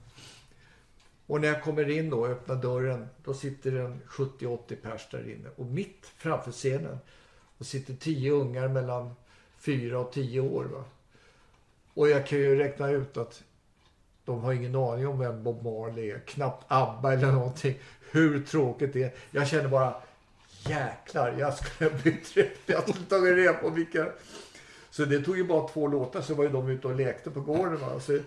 [1.28, 5.32] Och när jag kommer in då och öppnar dörren, då sitter en 70-80 pers där
[5.32, 5.50] inne.
[5.56, 6.98] Och mitt framför scenen,
[7.58, 9.16] då sitter tio ungar mellan
[9.58, 10.64] fyra och tio år.
[10.64, 10.84] Va?
[11.94, 13.44] Och jag kan ju räkna ut att
[14.26, 16.20] de har ingen aning om vem Bob Marley är.
[16.20, 17.80] Knappt ABBA eller någonting.
[18.12, 19.14] Hur tråkigt det är.
[19.32, 19.96] Jag känner bara,
[20.70, 22.58] jäklar, jag skulle ha bytt rep.
[22.66, 24.08] Jag skulle tagit reda på vilka.
[24.98, 27.42] Så det tog ju bara två låtar så var ju de ute och lekte på
[27.42, 27.80] gården.
[27.80, 28.00] Va?
[28.00, 28.20] Så,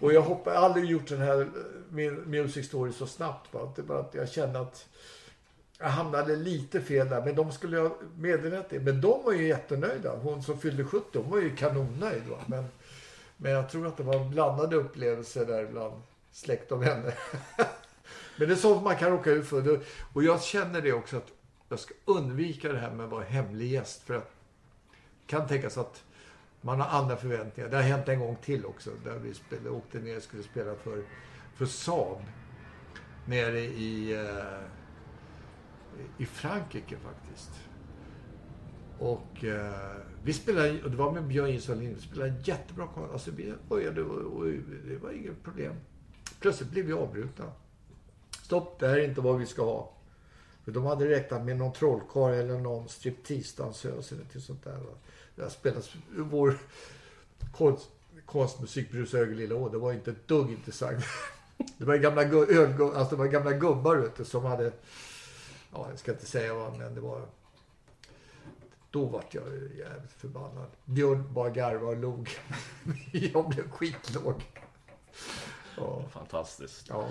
[0.00, 3.54] och jag har aldrig gjort den här eh, music story så snabbt.
[3.54, 3.72] Va?
[3.76, 4.88] Det bara att jag kände att
[5.78, 7.24] jag hamnade lite fel där.
[7.24, 8.80] Men de skulle ha meddelat det.
[8.80, 10.16] Men de var ju jättenöjda.
[10.16, 12.22] Hon som fyllde 70, hon var ju kanonnöjd.
[12.30, 12.38] Va?
[12.46, 12.64] Men,
[13.36, 17.14] men jag tror att det var blandade upplevelser där bland släkt och vänner.
[18.36, 19.80] men det är sånt man kan råka ut för.
[20.12, 21.32] Och jag känner det också att
[21.68, 24.02] jag ska undvika det här med att vara hemlig gäst.
[24.02, 24.33] För att
[25.26, 26.04] kan tänkas att
[26.60, 27.70] man har andra förväntningar.
[27.70, 28.90] Det har hänt en gång till också.
[29.04, 31.02] Där vi spelade, åkte ner och skulle spela för,
[31.54, 32.18] för Saab.
[33.26, 34.68] Nere i, eh,
[36.18, 37.50] i Frankrike faktiskt.
[38.98, 43.12] Och eh, vi spelade, och det var med Björn Isolin, vi spelade en jättebra konsert.
[43.12, 44.44] Alltså vi började och, och,
[44.88, 45.74] det var inget problem.
[46.40, 47.52] Plötsligt blev vi avbrutna.
[48.42, 49.93] Stopp, det här är inte vad vi ska ha.
[50.64, 54.78] De hade räknat med någon trollkarl eller någon striptease-dansös eller till sånt där.
[55.34, 56.58] Jag spelade vår
[57.52, 57.88] konst,
[58.26, 59.68] konstmusik Brus lilla Å.
[59.68, 61.04] Det var inte ett dugg intressant.
[61.78, 62.22] Det var gamla,
[62.98, 64.72] alltså det var gamla gubbar du, som hade...
[65.72, 67.22] Ja, jag ska inte säga vad, men det var...
[68.90, 69.44] Då vart jag
[69.78, 70.70] jävligt förbannad.
[70.84, 72.30] Björn bara garvade och log.
[73.12, 74.34] jag blev skitlåg.
[75.76, 76.04] Ja.
[76.10, 76.86] Fantastiskt.
[76.88, 77.08] Ja.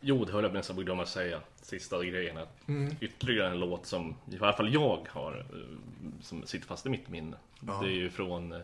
[0.00, 1.40] Jo, det höll jag nästan på att glömma säga.
[1.62, 2.38] Sista grejen.
[2.38, 2.94] Att mm.
[3.00, 5.46] Ytterligare en låt som i alla fall jag har.
[5.52, 7.36] Eh, som sitter fast i mitt minne.
[7.60, 7.80] Ja.
[7.82, 8.58] Det är ju från eh,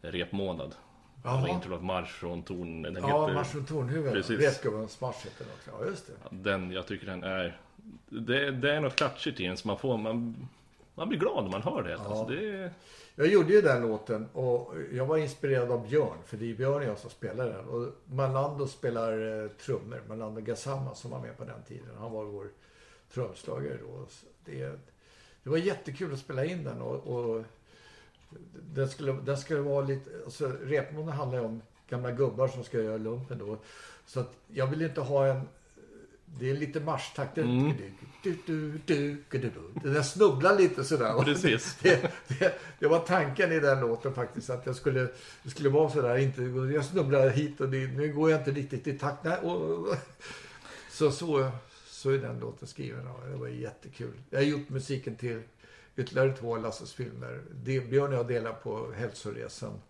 [0.00, 0.74] Repmånad.
[1.24, 1.48] Jaha.
[1.48, 2.82] Introlåt Marsch från torn.
[2.82, 4.30] Den ja, heter, Marsch från tornhuvudet.
[4.30, 5.84] Repgubbens marsch heter den också.
[5.84, 6.36] Ja, just det.
[6.36, 7.58] Den, jag tycker den är...
[8.08, 9.96] Det, det är något klatschigt i den så man får...
[9.96, 10.48] Man,
[10.94, 11.90] man blir glad när man hör det.
[11.90, 11.98] Ja.
[11.98, 12.70] Alltså, det
[13.18, 16.18] jag gjorde ju den låten och jag var inspirerad av Björn.
[16.24, 17.64] För det är Björn och jag som spelar den.
[17.64, 20.02] Och Malando spelar eh, trummor.
[20.08, 21.96] Malando Gassama som var med på den tiden.
[21.98, 22.48] Han var vår
[23.14, 24.06] trumslagare då.
[24.44, 24.78] Det,
[25.42, 26.82] det var jättekul att spela in den.
[26.82, 27.44] Och, och
[28.74, 30.10] den, skulle, den skulle vara lite...
[30.24, 33.58] Alltså, repmånaden handlar ju om gamla gubbar som ska göra lumpen då.
[34.06, 35.40] Så att jag vill inte ha en
[36.36, 37.38] det är lite marschtakt.
[37.38, 37.74] Mm.
[39.82, 41.22] Den snubblar lite sådär.
[41.22, 41.78] Precis.
[41.82, 44.50] Det, det, det, var tanken i den låten faktiskt.
[44.50, 45.08] Att jag skulle,
[45.42, 46.16] det skulle vara sådär.
[46.16, 47.90] Inte, jag snubblar hit och dit.
[47.90, 49.24] Nu går jag inte riktigt i takt.
[49.24, 49.96] Nej, och,
[50.90, 51.50] så, så,
[51.86, 53.04] så är den låten skriven.
[53.30, 54.12] Det var jättekul.
[54.30, 55.42] Jag har gjort musiken till
[55.96, 57.42] ytterligare två av Lasses filmer.
[57.50, 59.80] Det, Björn och jag delar på Hälsoresan.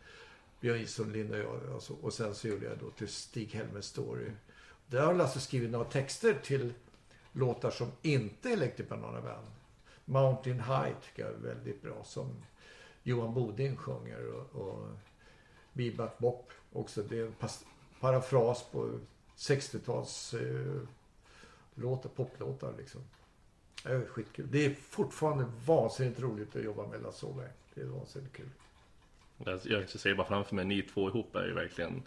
[0.60, 1.60] Björn Isolin och jag.
[1.74, 4.30] Alltså, och sen så gjorde jag då till Stig Helmers Story.
[4.86, 6.72] Där har Lasse skrivit några texter till
[7.38, 9.46] låtar som inte är Electric Banana Band.
[10.04, 12.44] Mountain High tycker jag är väldigt bra som
[13.02, 14.88] Johan Bodin sjunger och, och
[15.72, 17.02] Bebop Bop också.
[17.02, 17.34] Det är en
[18.00, 18.98] parafras på
[19.36, 20.82] 60-tals eh,
[21.74, 23.00] låtar, poplåtar liksom.
[23.82, 24.46] Det är skitkul.
[24.50, 27.50] Det är fortfarande vansinnigt roligt att jobba med Lasse Åberg.
[27.74, 28.50] Det är vansinnigt kul.
[29.64, 32.02] Jag ser bara framför mig, ni två ihop är ju verkligen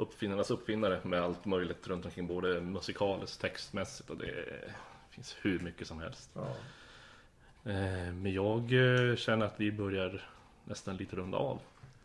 [0.00, 4.44] uppfinnarnas uppfinnare med allt möjligt runt omkring både musikaliskt, textmässigt och det
[5.10, 6.30] finns hur mycket som helst.
[6.34, 6.56] Ja.
[7.70, 10.28] Eh, men jag eh, känner att vi börjar
[10.64, 11.60] nästan lite runda av.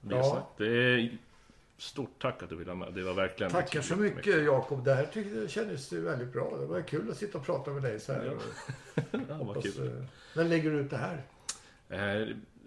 [0.10, 0.50] Ja.
[0.58, 1.18] Det är
[1.78, 2.94] stort tack att du ville vara med.
[2.94, 4.44] Det var verkligen Tackar så mycket.
[4.44, 4.86] Jakob.
[4.86, 6.58] Det här tyckte, kändes väldigt bra.
[6.60, 8.26] Det var kul att sitta och prata med dig så här.
[8.26, 9.04] Ja.
[9.30, 9.88] ja, vad kul.
[9.88, 10.04] Eh,
[10.36, 11.22] när lägger du ut det här?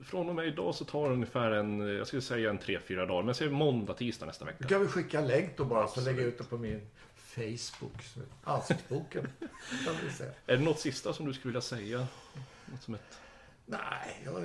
[0.04, 3.06] Från och med idag så tar det ungefär en, jag skulle säga en tre, fyra
[3.06, 3.22] dagar.
[3.22, 4.58] Men jag säger måndag, tisdag nästa vecka.
[4.60, 6.80] Du kan vi skicka en länk då bara så lägger jag ut det på min
[7.16, 8.04] Facebook.
[8.44, 9.28] Ansiktsboken.
[10.46, 12.06] är det något sista som du skulle vilja säga?
[12.66, 13.20] Något som ett...
[13.66, 14.42] Nej, jag...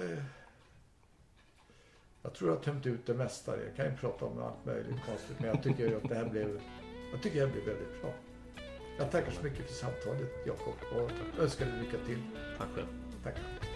[2.21, 3.63] Jag tror jag har tömt ut det mesta.
[3.63, 5.39] Jag kan ju prata om allt möjligt konstigt.
[5.39, 6.61] Men jag tycker att det här blev...
[7.11, 8.13] Jag tycker det här blev väldigt bra.
[8.97, 12.19] Jag tackar så mycket för samtalet Jakob och önskar dig lycka till.
[12.57, 12.88] Tack själv.
[13.23, 13.73] Tack.